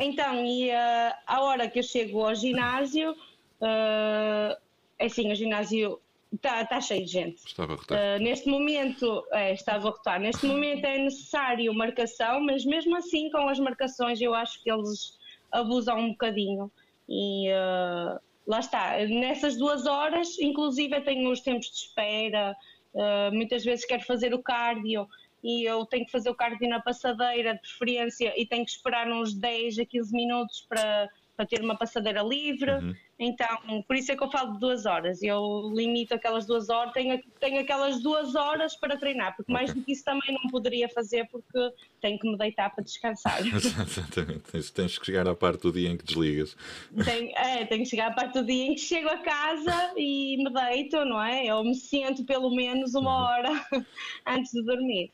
Então, 0.00 0.44
e 0.44 0.70
uh, 0.70 1.14
a 1.26 1.42
hora 1.42 1.68
que 1.68 1.78
eu 1.78 1.82
chego 1.82 2.24
ao 2.24 2.34
ginásio, 2.34 3.14
uh, 3.64 4.56
é 4.98 5.06
assim, 5.06 5.32
o 5.32 5.34
ginásio 5.34 6.00
está 6.32 6.64
tá 6.64 6.80
cheio 6.80 7.04
de 7.04 7.10
gente. 7.10 7.46
Estava 7.46 7.74
a 7.74 7.76
rotar. 7.76 7.98
Uh, 7.98 8.22
neste 8.22 8.48
momento, 8.48 9.24
é, 9.32 9.52
estava 9.52 9.88
a 9.88 9.90
rotar, 9.90 10.20
neste 10.20 10.46
momento 10.46 10.84
é 10.84 10.98
necessário 10.98 11.72
marcação, 11.74 12.40
mas 12.40 12.64
mesmo 12.64 12.96
assim, 12.96 13.30
com 13.30 13.48
as 13.48 13.58
marcações, 13.58 14.20
eu 14.20 14.34
acho 14.34 14.62
que 14.62 14.70
eles 14.70 15.18
abusam 15.52 15.98
um 15.98 16.10
bocadinho. 16.10 16.70
E 17.08 17.50
uh, 17.50 18.18
lá 18.46 18.60
está, 18.60 18.98
nessas 19.06 19.56
duas 19.56 19.86
horas, 19.86 20.38
inclusive, 20.38 20.96
eu 20.96 21.04
tenho 21.04 21.30
os 21.30 21.40
tempos 21.40 21.66
de 21.68 21.76
espera, 21.76 22.56
uh, 22.94 23.34
muitas 23.34 23.64
vezes 23.64 23.84
quero 23.84 24.04
fazer 24.04 24.34
o 24.34 24.42
cardio. 24.42 25.08
E 25.42 25.62
eu 25.68 25.84
tenho 25.84 26.06
que 26.06 26.10
fazer 26.10 26.30
o 26.30 26.34
cardio 26.34 26.70
na 26.70 26.80
passadeira, 26.80 27.54
de 27.54 27.60
preferência, 27.60 28.32
e 28.34 28.46
tenho 28.46 28.64
que 28.64 28.70
esperar 28.70 29.06
uns 29.08 29.34
10 29.34 29.78
a 29.78 29.84
15 29.84 30.12
minutos 30.12 30.64
para, 30.66 31.10
para 31.36 31.46
ter 31.46 31.60
uma 31.60 31.76
passadeira 31.76 32.22
livre. 32.22 32.70
Então, 33.18 33.82
por 33.86 33.96
isso 33.96 34.10
é 34.12 34.16
que 34.16 34.22
eu 34.22 34.30
falo 34.30 34.54
de 34.54 34.60
duas 34.60 34.86
horas. 34.86 35.22
Eu 35.22 35.70
limito 35.74 36.14
aquelas 36.14 36.46
duas 36.46 36.68
horas, 36.68 36.92
tenho, 36.92 37.20
tenho 37.40 37.60
aquelas 37.60 38.02
duas 38.02 38.34
horas 38.34 38.76
para 38.76 38.96
treinar, 38.96 39.36
porque 39.36 39.52
mais 39.52 39.70
Ok. 39.70 39.80
do 39.80 39.84
que 39.86 39.92
isso 39.92 40.04
também 40.04 40.32
não 40.32 40.50
poderia 40.50 40.88
fazer, 40.88 41.26
porque 41.30 41.70
tenho 42.00 42.18
que 42.18 42.28
me 42.28 42.36
deitar 42.36 42.74
para 42.74 42.82
descansar. 42.84 43.40
Exatamente. 43.46 44.50
Tens, 44.50 44.70
tens 44.70 44.98
que 44.98 45.06
chegar 45.06 45.26
à 45.28 45.34
parte 45.34 45.62
do 45.62 45.72
dia 45.72 45.88
em 45.90 45.96
que 45.96 46.04
desligas. 46.04 46.56
tenho, 47.04 47.30
é, 47.36 47.64
tenho 47.66 47.82
que 47.82 47.88
chegar 47.88 48.08
a 48.08 48.14
parte 48.14 48.34
do 48.34 48.46
dia 48.46 48.64
em 48.66 48.74
que 48.74 48.80
chego 48.80 49.08
a 49.08 49.18
casa 49.18 49.92
e 49.96 50.36
me 50.38 50.52
deito, 50.52 51.04
não 51.04 51.22
é? 51.22 51.46
Eu 51.46 51.62
me 51.64 51.74
sento 51.74 52.24
pelo 52.24 52.54
menos 52.54 52.94
uma 52.94 53.28
hora 53.28 53.50
antes 54.26 54.50
de 54.52 54.62
dormir. 54.64 55.12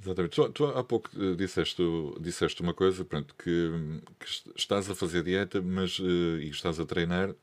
Exatamente. 0.00 0.34
Tu, 0.36 0.48
tu 0.50 0.64
há 0.66 0.84
pouco 0.84 1.10
eh, 1.20 1.34
disseste, 1.34 1.82
disseste 2.20 2.62
uma 2.62 2.72
coisa, 2.74 3.04
pronto, 3.04 3.34
que, 3.36 3.70
que 4.18 4.26
est- 4.26 4.48
estás 4.56 4.88
a 4.90 4.94
fazer 4.94 5.22
dieta, 5.24 5.60
mas 5.60 5.98
eh, 6.00 6.44
e 6.44 6.48
estás 6.50 6.78
a 6.78 6.84
treinar 6.86 7.34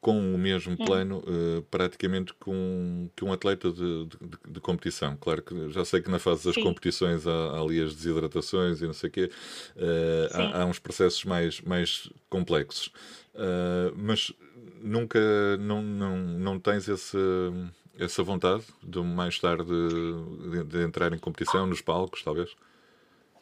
com 0.00 0.34
o 0.34 0.38
mesmo 0.38 0.76
plano, 0.76 1.22
eh, 1.26 1.62
praticamente 1.70 2.32
com 2.34 3.08
que 3.16 3.24
um 3.24 3.32
atleta 3.32 3.72
de, 3.72 4.04
de- 4.06 4.18
de- 4.52 4.60
competição. 4.60 5.16
Claro 5.16 5.42
que 5.42 5.70
já 5.70 5.84
sei 5.84 6.00
que 6.02 6.10
na 6.10 6.18
fase 6.18 6.44
das 6.44 6.54
Sim. 6.54 6.62
competições 6.62 7.26
há, 7.26 7.32
há 7.32 7.60
ali 7.60 7.80
as 7.82 7.94
desidratações 7.94 8.80
e 8.82 8.86
não 8.86 8.92
sei 8.92 9.08
o 9.08 9.12
quê, 9.12 9.30
há, 10.32 10.62
há 10.62 10.66
uns 10.66 10.78
processos 10.78 11.24
mais, 11.24 11.60
mais 11.62 12.08
complexos. 12.28 12.90
Mas 13.96 14.32
nunca 14.82 15.18
não, 15.58 15.82
não, 15.82 16.16
não 16.18 16.58
tens 16.60 16.88
esse, 16.88 17.16
essa 17.98 18.22
vontade 18.22 18.64
de 18.82 19.00
mais 19.00 19.38
tarde 19.38 19.64
de, 19.64 20.64
de 20.64 20.84
entrar 20.84 21.12
em 21.12 21.18
competição 21.18 21.66
nos 21.66 21.80
palcos, 21.80 22.22
talvez? 22.22 22.54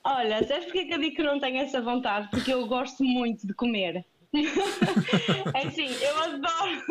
Olha, 0.03 0.43
sabes 0.45 0.67
porque 0.67 0.81
é 0.81 0.85
que 0.85 0.95
eu 0.95 0.99
digo 0.99 1.17
que 1.17 1.23
não 1.23 1.41
tenho 1.41 1.59
essa 1.59 1.81
vontade? 1.81 2.29
Porque 2.31 2.53
eu 2.53 2.67
gosto 2.67 3.03
muito 3.03 3.47
de 3.47 3.55
comer. 3.55 4.05
é 5.55 5.67
assim, 5.67 5.87
eu 5.87 6.19
adoro, 6.19 6.83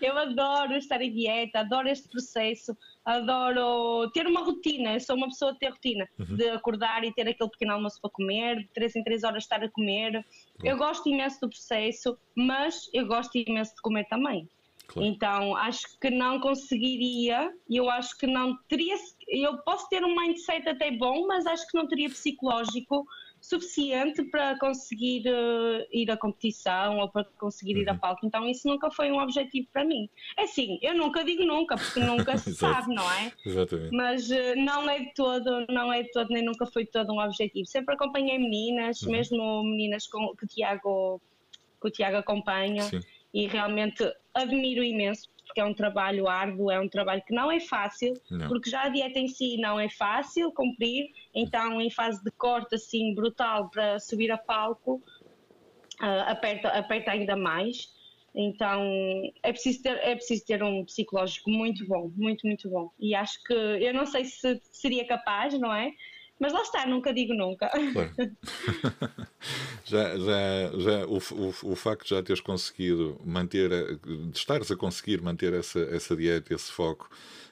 eu 0.00 0.16
adoro 0.16 0.74
estar 0.74 1.02
em 1.02 1.12
dieta, 1.12 1.58
adoro 1.58 1.88
este 1.88 2.08
processo, 2.08 2.76
adoro 3.04 4.08
ter 4.12 4.26
uma 4.26 4.44
rotina. 4.44 4.94
Eu 4.94 5.00
sou 5.00 5.16
uma 5.16 5.26
pessoa 5.26 5.52
de 5.52 5.58
ter 5.58 5.70
rotina, 5.70 6.08
de 6.18 6.48
acordar 6.50 7.04
e 7.04 7.12
ter 7.12 7.28
aquele 7.28 7.50
pequeno 7.50 7.72
almoço 7.72 8.00
para 8.00 8.10
comer, 8.10 8.60
de 8.60 8.68
três 8.68 8.94
em 8.94 9.02
três 9.02 9.24
horas 9.24 9.42
estar 9.42 9.62
a 9.62 9.68
comer. 9.68 10.24
Eu 10.62 10.76
gosto 10.78 11.08
imenso 11.08 11.40
do 11.40 11.48
processo, 11.48 12.16
mas 12.34 12.88
eu 12.94 13.06
gosto 13.06 13.36
imenso 13.36 13.74
de 13.74 13.82
comer 13.82 14.04
também. 14.04 14.48
Claro. 14.88 15.08
Então, 15.08 15.56
acho 15.56 15.98
que 16.00 16.10
não 16.10 16.38
conseguiria, 16.40 17.50
e 17.68 17.76
eu 17.76 17.88
acho 17.88 18.16
que 18.18 18.26
não 18.26 18.56
teria. 18.68 18.94
Eu 19.28 19.58
posso 19.58 19.88
ter 19.88 20.04
um 20.04 20.14
mindset 20.14 20.68
até 20.68 20.90
bom, 20.90 21.26
mas 21.26 21.46
acho 21.46 21.66
que 21.68 21.76
não 21.78 21.86
teria 21.88 22.08
psicológico 22.08 23.04
suficiente 23.40 24.22
para 24.30 24.56
conseguir 24.58 25.24
eh, 25.26 25.88
ir 25.92 26.08
à 26.10 26.16
competição 26.16 26.98
ou 26.98 27.08
para 27.08 27.24
conseguir 27.38 27.76
ir 27.76 27.88
a 27.88 27.94
palco. 27.94 28.24
Então, 28.24 28.46
isso 28.48 28.68
nunca 28.68 28.88
foi 28.90 29.10
um 29.10 29.18
objetivo 29.18 29.66
para 29.72 29.84
mim. 29.84 30.08
É 30.38 30.44
assim, 30.44 30.78
eu 30.80 30.94
nunca 30.94 31.24
digo 31.24 31.44
nunca, 31.44 31.76
porque 31.76 31.98
nunca 32.30 32.38
se 32.38 32.54
sabe, 32.54 32.94
não 32.94 33.10
é? 33.10 33.32
Exatamente. 33.44 33.96
Mas 33.96 34.30
eh, 34.30 34.54
não 34.54 34.88
é 34.88 35.00
de 35.00 35.12
todo, 35.14 35.66
não 35.68 35.92
é 35.92 36.02
de 36.04 36.10
todo, 36.12 36.28
nem 36.30 36.44
nunca 36.44 36.66
foi 36.66 36.84
de 36.84 36.92
todo 36.92 37.12
um 37.12 37.20
objetivo. 37.20 37.66
Sempre 37.66 37.94
acompanhei 37.94 38.38
meninas, 38.38 39.02
Uhum. 39.02 39.10
mesmo 39.10 39.64
meninas 39.64 40.06
com, 40.06 40.36
que, 40.36 40.44
o 40.44 40.48
Tiago, 40.48 41.20
que 41.80 41.88
o 41.88 41.90
Tiago 41.90 42.18
acompanha, 42.18 42.84
Sim. 42.84 43.00
e 43.34 43.48
realmente 43.48 44.04
admiro 44.34 44.82
imenso, 44.82 45.28
porque 45.46 45.60
é 45.60 45.64
um 45.64 45.74
trabalho 45.74 46.28
árduo, 46.28 46.70
é 46.70 46.80
um 46.80 46.88
trabalho 46.88 47.22
que 47.26 47.34
não 47.34 47.50
é 47.50 47.60
fácil, 47.60 48.14
Não. 48.30 48.48
porque 48.48 48.70
já 48.70 48.84
a 48.84 48.88
dieta 48.88 49.18
em 49.18 49.28
si 49.28 49.56
não 49.58 49.78
é 49.78 49.88
fácil 49.88 50.50
cumprir, 50.52 51.10
então 51.34 51.80
em 51.80 51.90
fase 51.90 52.22
de 52.24 52.30
corte 52.32 52.74
assim 52.74 53.14
brutal 53.14 53.68
para 53.68 53.98
subir 54.00 54.30
a 54.30 54.38
palco, 54.38 55.02
ah, 56.00 56.30
aperta, 56.30 56.68
aperta 56.68 57.10
ainda 57.10 57.36
mais. 57.36 57.92
Então 58.34 58.82
é 59.42 59.52
preciso, 59.52 59.82
ter, 59.82 59.98
é 59.98 60.14
preciso 60.14 60.46
ter 60.46 60.62
um 60.62 60.84
psicológico 60.86 61.50
muito 61.50 61.86
bom, 61.86 62.10
muito, 62.16 62.46
muito 62.46 62.68
bom. 62.68 62.90
E 62.98 63.14
acho 63.14 63.42
que 63.44 63.52
eu 63.52 63.92
não 63.92 64.06
sei 64.06 64.24
se 64.24 64.60
seria 64.72 65.06
capaz, 65.06 65.58
não 65.58 65.72
é? 65.72 65.92
Mas 66.42 66.52
lá 66.52 66.60
está, 66.62 66.84
nunca 66.86 67.14
digo 67.14 67.34
nunca. 67.34 67.70
Claro. 67.92 68.12
já, 69.84 70.18
já, 70.18 70.78
já 70.78 71.06
o, 71.06 71.18
o, 71.18 71.72
o 71.72 71.76
facto 71.76 72.02
de 72.04 72.10
já 72.10 72.22
teres 72.22 72.40
conseguido 72.40 73.20
manter, 73.24 73.70
de 74.00 74.36
estares 74.36 74.70
a 74.70 74.76
conseguir 74.76 75.20
manter 75.22 75.52
essa, 75.52 75.78
essa 75.80 76.16
dieta, 76.16 76.52
esse 76.52 76.72
foco, 76.72 77.08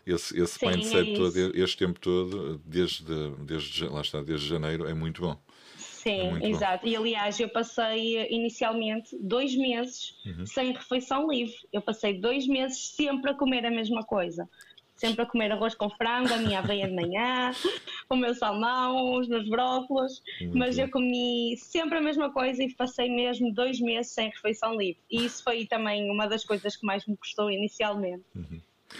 esse, 0.06 0.36
esse 0.38 0.58
Sim, 0.58 0.66
é 0.66 0.70
mindset 0.72 1.12
todo, 1.12 1.36
isso. 1.38 1.52
este 1.54 1.76
tempo 1.78 2.00
todo, 2.00 2.58
desde, 2.66 3.04
desde, 3.44 3.86
lá 3.86 4.00
está, 4.00 4.22
desde 4.22 4.48
janeiro, 4.48 4.88
é 4.88 4.94
muito 4.94 5.22
bom. 5.22 5.38
Sim, 5.76 6.38
bom. 6.40 6.46
exato. 6.46 6.86
E 6.86 6.96
aliás, 6.96 7.38
eu 7.40 7.48
passei 7.48 8.16
eh, 8.18 8.32
inicialmente 8.32 9.16
dois 9.20 9.54
meses 9.56 10.14
Uhum. 10.24 10.44
sem 10.44 10.72
refeição 10.72 11.30
livre. 11.30 11.54
Eu 11.72 11.82
passei 11.82 12.18
dois 12.20 12.46
meses 12.46 12.94
sempre 12.94 13.30
a 13.30 13.34
comer 13.34 13.64
a 13.66 13.70
mesma 13.70 14.04
coisa. 14.04 14.48
Sempre 15.00 15.22
a 15.22 15.26
comer 15.26 15.50
arroz 15.50 15.74
com 15.74 15.88
frango, 15.88 16.34
a 16.34 16.36
minha 16.36 16.58
aveia 16.58 16.86
de 16.86 16.94
manhã, 16.94 17.52
o 18.10 18.14
meu 18.14 18.34
salmão, 18.34 19.18
os 19.18 19.26
meus 19.26 19.48
brócolos. 19.48 20.22
Muito 20.38 20.58
Mas 20.58 20.76
eu 20.76 20.90
comi 20.90 21.56
sempre 21.56 21.96
a 21.96 22.02
mesma 22.02 22.30
coisa 22.30 22.62
e 22.62 22.74
passei 22.74 23.08
mesmo 23.08 23.50
dois 23.50 23.80
meses 23.80 24.12
sem 24.12 24.28
refeição 24.28 24.76
livre. 24.76 25.00
E 25.10 25.24
isso 25.24 25.42
foi 25.42 25.64
também 25.64 26.10
uma 26.10 26.26
das 26.26 26.44
coisas 26.44 26.76
que 26.76 26.84
mais 26.84 27.06
me 27.06 27.16
custou 27.16 27.50
inicialmente. 27.50 28.22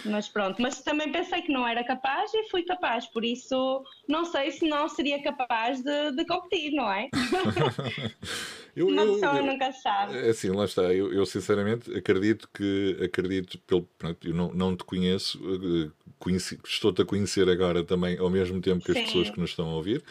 Mas 0.05 0.27
pronto, 0.27 0.61
mas 0.61 0.81
também 0.81 1.11
pensei 1.11 1.41
que 1.41 1.51
não 1.51 1.67
era 1.67 1.83
capaz 1.83 2.33
e 2.33 2.49
fui 2.49 2.63
capaz, 2.63 3.05
por 3.07 3.23
isso 3.23 3.83
não 4.07 4.25
sei 4.25 4.51
se 4.51 4.67
não 4.67 4.89
seria 4.89 5.21
capaz 5.21 5.81
de, 5.83 6.11
de 6.11 6.25
competir, 6.25 6.71
não 6.71 6.91
é? 6.91 7.09
eu, 8.75 8.87
Uma 8.87 9.05
pessoa 9.05 9.37
eu, 9.37 9.45
nunca 9.45 9.71
sabe. 9.71 10.17
É 10.17 10.29
assim, 10.29 10.49
lá 10.49 10.65
está. 10.65 10.93
Eu, 10.93 11.13
eu, 11.13 11.25
sinceramente 11.25 11.95
acredito 11.95 12.49
que 12.53 12.97
acredito 13.03 13.59
pelo 13.59 13.83
pronto, 13.97 14.27
eu 14.27 14.33
não, 14.33 14.53
não 14.53 14.75
te 14.75 14.83
conheço, 14.83 15.39
eh, 15.39 15.91
conheci, 16.17 16.59
estou-te 16.65 17.01
a 17.01 17.05
conhecer 17.05 17.47
agora 17.49 17.83
também 17.83 18.17
ao 18.17 18.29
mesmo 18.29 18.59
tempo 18.61 18.83
que 18.83 18.91
as 18.91 18.97
Sim. 18.97 19.05
pessoas 19.05 19.29
que 19.29 19.39
nos 19.39 19.51
estão 19.51 19.69
a 19.69 19.75
ouvir. 19.75 20.03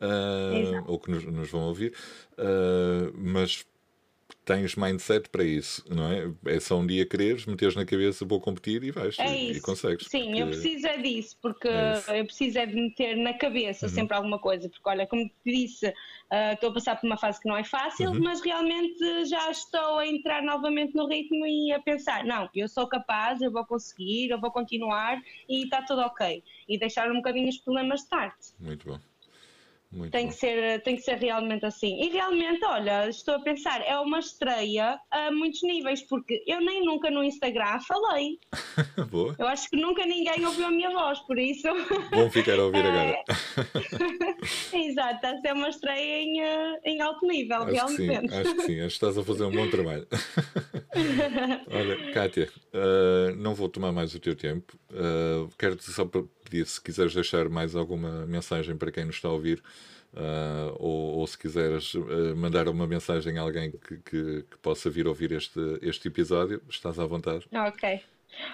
Uh, 0.00 0.84
ou 0.86 0.96
que 0.96 1.10
nos, 1.10 1.24
nos 1.24 1.50
vão 1.50 1.62
ouvir, 1.62 1.92
uh, 2.34 3.12
mas 3.16 3.66
tens 4.48 4.76
mindset 4.76 5.28
para 5.28 5.44
isso, 5.44 5.84
não 5.94 6.10
é? 6.10 6.32
É 6.46 6.58
só 6.58 6.78
um 6.78 6.86
dia 6.86 7.04
quereres, 7.04 7.44
meteres 7.44 7.76
na 7.76 7.84
cabeça, 7.84 8.24
vou 8.24 8.40
competir 8.40 8.82
e 8.82 8.90
vais 8.90 9.18
é 9.18 9.26
e, 9.26 9.52
e, 9.52 9.60
consegues. 9.60 10.06
Sim, 10.08 10.24
porque... 10.24 10.42
eu 10.42 10.46
preciso 10.46 10.86
é 10.86 10.96
disso, 10.96 11.38
porque 11.42 11.68
é 11.68 12.20
eu 12.20 12.24
preciso 12.24 12.58
é 12.58 12.64
de 12.64 12.74
meter 12.74 13.14
na 13.18 13.34
cabeça 13.34 13.84
uhum. 13.84 13.92
sempre 13.92 14.16
alguma 14.16 14.38
coisa, 14.38 14.66
porque 14.70 14.88
olha, 14.88 15.06
como 15.06 15.28
te 15.28 15.34
disse, 15.44 15.86
uh, 15.86 16.54
estou 16.54 16.70
a 16.70 16.72
passar 16.72 16.98
por 16.98 17.06
uma 17.06 17.18
fase 17.18 17.38
que 17.42 17.46
não 17.46 17.58
é 17.58 17.62
fácil, 17.62 18.10
uhum. 18.10 18.22
mas 18.22 18.40
realmente 18.40 19.26
já 19.26 19.50
estou 19.50 19.98
a 19.98 20.06
entrar 20.06 20.42
novamente 20.42 20.94
no 20.94 21.06
ritmo 21.06 21.46
e 21.46 21.70
a 21.72 21.80
pensar, 21.80 22.24
não, 22.24 22.48
eu 22.54 22.68
sou 22.68 22.86
capaz, 22.86 23.42
eu 23.42 23.52
vou 23.52 23.66
conseguir, 23.66 24.30
eu 24.30 24.40
vou 24.40 24.50
continuar 24.50 25.22
e 25.46 25.64
está 25.64 25.82
tudo 25.82 26.00
ok. 26.00 26.42
E 26.66 26.78
deixar 26.78 27.10
um 27.10 27.16
bocadinho 27.16 27.50
os 27.50 27.58
problemas 27.58 28.00
de 28.00 28.08
parte. 28.08 28.54
Muito 28.58 28.88
bom. 28.88 28.98
Muito 29.90 30.12
tem, 30.12 30.28
que 30.28 30.34
ser, 30.34 30.82
tem 30.82 30.96
que 30.96 31.02
ser 31.02 31.16
realmente 31.16 31.64
assim. 31.64 32.02
E 32.02 32.10
realmente, 32.10 32.62
olha, 32.64 33.08
estou 33.08 33.36
a 33.36 33.40
pensar, 33.40 33.80
é 33.80 33.98
uma 33.98 34.18
estreia 34.18 34.98
a 35.10 35.30
muitos 35.30 35.62
níveis, 35.62 36.02
porque 36.02 36.44
eu 36.46 36.60
nem 36.60 36.84
nunca 36.84 37.10
no 37.10 37.24
Instagram 37.24 37.80
falei. 37.80 38.38
Boa. 39.10 39.34
Eu 39.38 39.46
acho 39.46 39.70
que 39.70 39.76
nunca 39.76 40.04
ninguém 40.04 40.44
ouviu 40.44 40.66
a 40.66 40.70
minha 40.70 40.90
voz, 40.90 41.18
por 41.20 41.38
isso. 41.38 41.66
Bom 42.10 42.30
ficar 42.30 42.58
a 42.58 42.64
ouvir 42.64 42.84
é... 42.84 42.88
agora. 42.88 43.24
Exato, 44.74 45.14
está 45.14 45.30
a 45.30 45.40
ser 45.40 45.52
uma 45.54 45.68
estreia 45.70 46.22
em, 46.22 46.40
eh, 46.40 46.80
em 46.84 47.00
alto 47.00 47.26
nível, 47.26 47.62
acho 47.62 47.72
realmente. 47.72 48.28
Que 48.28 48.28
sim, 48.28 48.40
acho 48.40 48.54
que 48.54 48.62
sim, 48.62 48.80
acho 48.80 48.88
que 48.88 49.06
estás 49.06 49.16
a 49.18 49.24
fazer 49.24 49.44
um 49.44 49.52
bom 49.52 49.70
trabalho. 49.70 50.06
olha, 51.70 52.12
Kátia, 52.12 52.50
uh, 52.74 53.34
não 53.36 53.54
vou 53.54 53.68
tomar 53.70 53.92
mais 53.92 54.14
o 54.14 54.20
teu 54.20 54.36
tempo. 54.36 54.78
Uh, 54.90 55.48
Quero-te 55.58 55.90
só 55.90 56.04
pedir 56.48 56.66
se 56.66 56.80
quiseres 56.80 57.14
deixar 57.14 57.48
mais 57.48 57.76
alguma 57.76 58.26
mensagem 58.26 58.76
para 58.76 58.90
quem 58.90 59.04
nos 59.04 59.16
está 59.16 59.28
a 59.28 59.32
ouvir. 59.32 59.62
Uh, 60.14 60.74
ou, 60.78 61.18
ou, 61.18 61.26
se 61.26 61.36
quiseres 61.36 61.92
uh, 61.92 62.34
mandar 62.34 62.66
uma 62.66 62.86
mensagem 62.86 63.36
a 63.36 63.42
alguém 63.42 63.70
que, 63.72 63.98
que, 63.98 64.42
que, 64.50 64.58
possa 64.62 64.88
vir 64.88 65.06
ouvir 65.06 65.32
este, 65.32 65.60
este 65.82 66.08
episódio, 66.08 66.62
estás 66.68 66.98
à 66.98 67.04
vontade. 67.04 67.46
Ok. 67.52 68.00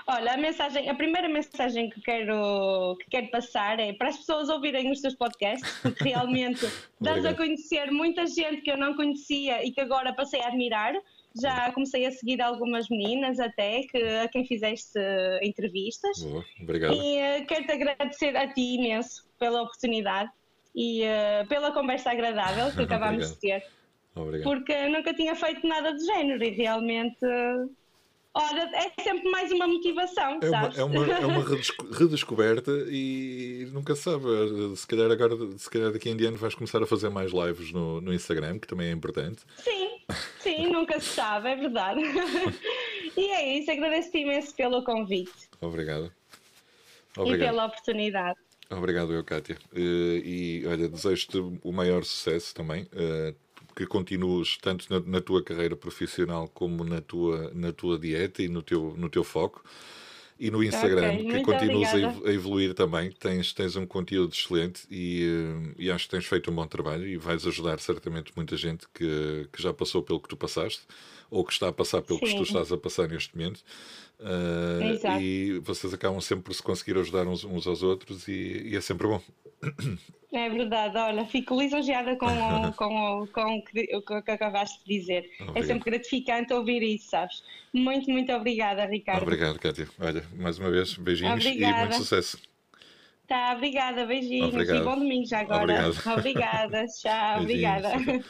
Olha, 0.07 0.35
a 0.35 0.37
mensagem, 0.37 0.88
a 0.88 0.94
primeira 0.94 1.28
mensagem 1.28 1.90
que 1.90 2.00
quero, 2.00 2.96
que 3.00 3.11
quero 3.11 3.30
passar 3.30 3.78
é 3.78 3.92
para 3.92 4.09
as 4.09 4.16
pessoas 4.16 4.48
ouvirem 4.48 4.90
os 4.90 5.00
teus 5.00 5.14
podcasts, 5.14 5.78
porque 5.80 6.04
realmente 6.04 6.66
dás 7.00 7.24
a 7.24 7.35
conhecer 7.35 7.90
muita 7.90 8.26
gente 8.26 8.62
que 8.62 8.70
eu 8.70 8.76
não 8.76 8.96
conhecia 8.96 9.64
e 9.64 9.70
que 9.70 9.80
agora 9.80 10.12
passei 10.12 10.40
a 10.40 10.48
admirar. 10.48 10.94
Já 11.40 11.73
comecei 11.73 12.07
a 12.07 12.12
seguir 12.12 12.40
algumas 12.40 12.88
meninas 12.88 13.40
até 13.40 13.83
que, 13.83 13.99
a 13.99 14.29
quem 14.29 14.47
fizeste 14.47 14.99
entrevistas. 15.42 16.23
Boa, 16.23 16.44
obrigado. 16.61 16.94
E 16.94 17.18
uh, 17.18 17.47
quero-te 17.47 17.73
agradecer 17.73 18.37
a 18.37 18.53
ti 18.53 18.77
imenso 18.77 19.27
pela 19.38 19.62
oportunidade 19.62 20.31
e 20.75 21.03
uh, 21.03 21.47
pela 21.49 21.73
conversa 21.73 22.11
agradável 22.11 22.73
que 22.73 22.83
acabámos 22.85 23.33
de 23.33 23.40
ter. 23.40 23.64
Obrigado. 24.14 24.44
Porque 24.44 24.88
nunca 24.88 25.12
tinha 25.12 25.35
feito 25.35 25.66
nada 25.66 25.92
do 25.92 26.05
género 26.05 26.44
e 26.44 26.51
realmente. 26.51 27.18
Ora, 28.37 28.68
é 28.75 29.01
sempre 29.01 29.31
mais 29.31 29.53
uma 29.53 29.68
motivação, 29.68 30.40
é 30.42 30.51
uma, 30.51 30.66
é 30.75 30.83
uma, 30.83 31.07
é 31.07 31.27
uma 31.27 31.44
redescoberta 31.97 32.73
e 32.88 33.68
nunca 33.73 33.94
sabe. 33.94 34.25
Se 34.75 34.85
calhar 34.88 35.09
agora, 35.09 35.37
se 35.57 35.70
calhar 35.70 35.92
daqui 35.92 36.11
em 36.11 36.16
diante 36.16 36.38
vais 36.38 36.53
começar 36.53 36.83
a 36.83 36.87
fazer 36.87 37.11
mais 37.11 37.31
lives 37.31 37.70
no, 37.70 38.01
no 38.01 38.12
Instagram, 38.12 38.59
que 38.59 38.66
também 38.66 38.88
é 38.88 38.90
importante. 38.90 39.42
Sim, 39.59 40.01
sim, 40.40 40.66
nunca 40.73 40.99
se 40.99 41.11
sabe, 41.11 41.51
é 41.51 41.55
verdade. 41.55 42.01
e 43.16 43.31
é 43.31 43.57
isso, 43.57 43.70
agradeço-te 43.70 44.18
imenso 44.18 44.53
pelo 44.57 44.83
convite. 44.83 45.49
Obrigado. 45.61 46.12
Obrigado. 47.16 47.40
E 47.40 47.51
pela 47.51 47.66
oportunidade. 47.66 48.38
Obrigado, 48.68 49.12
eu, 49.12 49.23
Kátia. 49.23 49.57
Uh, 49.73 50.18
e 50.25 50.64
olha, 50.66 50.88
desejo-te 50.88 51.38
o 51.38 51.70
maior 51.70 52.03
sucesso 52.03 52.53
também. 52.53 52.88
Que 53.74 53.87
continues 53.87 54.56
tanto 54.58 54.87
na, 54.88 55.00
na, 55.00 55.20
tua 55.20 55.42
carreira 55.42 55.74
profissional 55.74 56.48
como 56.48 56.84
na 56.84 57.00
tua, 57.00 57.50
na 57.54 57.72
tua 57.72 57.98
dieta 57.98 58.42
e 58.42 58.48
no 58.48 58.62
teu, 58.62 58.94
no 58.96 59.08
teu 59.08 59.24
foco. 59.24 59.64
E 60.38 60.50
no 60.50 60.64
Instagram, 60.64 61.12
okay, 61.12 61.26
que 61.26 61.42
continues 61.42 61.88
a 61.90 62.32
evoluir 62.32 62.74
também. 62.74 63.12
Tens, 63.12 63.52
tens 63.52 63.76
um 63.76 63.87
conteúdo 63.87 64.32
excelente 64.32 64.82
e, 64.90 65.24
uh, 65.26 65.74
e 65.78 65.90
acho 65.90 66.06
que 66.06 66.10
tens 66.10 66.26
feito 66.26 66.50
um 66.50 66.54
bom 66.54 66.66
trabalho 66.66 67.06
e 67.06 67.16
vais 67.16 67.46
ajudar 67.46 67.78
certamente 67.78 68.32
muita 68.34 68.56
gente 68.56 68.84
que, 68.92 69.48
que 69.52 69.62
já 69.62 69.72
passou 69.72 70.02
pelo 70.02 70.20
que 70.20 70.28
tu 70.28 70.37
passaste 70.37 70.82
ou 71.30 71.44
que 71.44 71.52
está 71.52 71.68
a 71.68 71.72
passar 71.72 72.02
pelo 72.02 72.18
Sim. 72.18 72.26
que 72.26 72.37
tu 72.37 72.42
estás 72.42 72.72
a 72.72 72.76
passar 72.76 73.08
neste 73.08 73.37
momento. 73.37 73.60
Uh, 74.24 75.20
e 75.20 75.58
vocês 75.58 75.92
acabam 75.92 76.18
sempre 76.18 76.44
por 76.44 76.54
se 76.54 76.62
conseguir 76.62 76.96
ajudar 76.96 77.26
uns, 77.26 77.44
uns 77.44 77.66
aos 77.66 77.82
outros 77.82 78.26
e, 78.26 78.70
e, 78.70 78.76
é 78.76 78.80
sempre 78.80 79.06
bom. 79.06 79.20
É 80.32 80.48
verdade, 80.48 80.96
olha, 80.96 81.26
fico 81.26 81.60
lisonjeada 81.60 82.16
com, 82.16 82.26
o, 82.26 82.72
com, 82.74 83.22
o, 83.22 83.26
com 83.26 83.58
o, 83.58 83.62
que, 83.62 83.94
o 83.94 84.22
que 84.22 84.30
acabaste 84.30 84.82
de 84.82 84.98
dizer. 84.98 85.30
É 85.38 85.42
Obrigado. 85.42 85.58
É 85.58 85.62
sempre 85.66 85.90
gratificante 85.90 86.54
ouvir 86.54 86.82
isso, 86.82 87.10
sabes? 87.10 87.42
Muito, 87.70 88.10
muito 88.10 88.32
obrigada, 88.32 88.87
Ricardo. 88.87 89.22
Obrigado, 89.22 89.58
Cátia. 89.58 89.87
Olha, 90.00 90.24
mais 90.34 90.58
uma 90.58 90.70
vez, 90.70 90.94
beijinhos 90.94 91.34
obrigada. 91.34 91.76
e 91.76 91.80
muito 91.80 91.96
sucesso. 91.96 92.38
Tá, 93.26 93.54
obrigada, 93.54 94.04
beijinhos 94.06 94.52
Obrigado. 94.52 94.76
e 94.76 94.84
bom 94.84 94.98
domingo 94.98 95.26
já 95.26 95.40
agora. 95.40 95.88
Obrigado. 95.88 96.18
Obrigada, 96.18 96.87
tchau, 97.00 97.40
obrigada. 97.40 97.92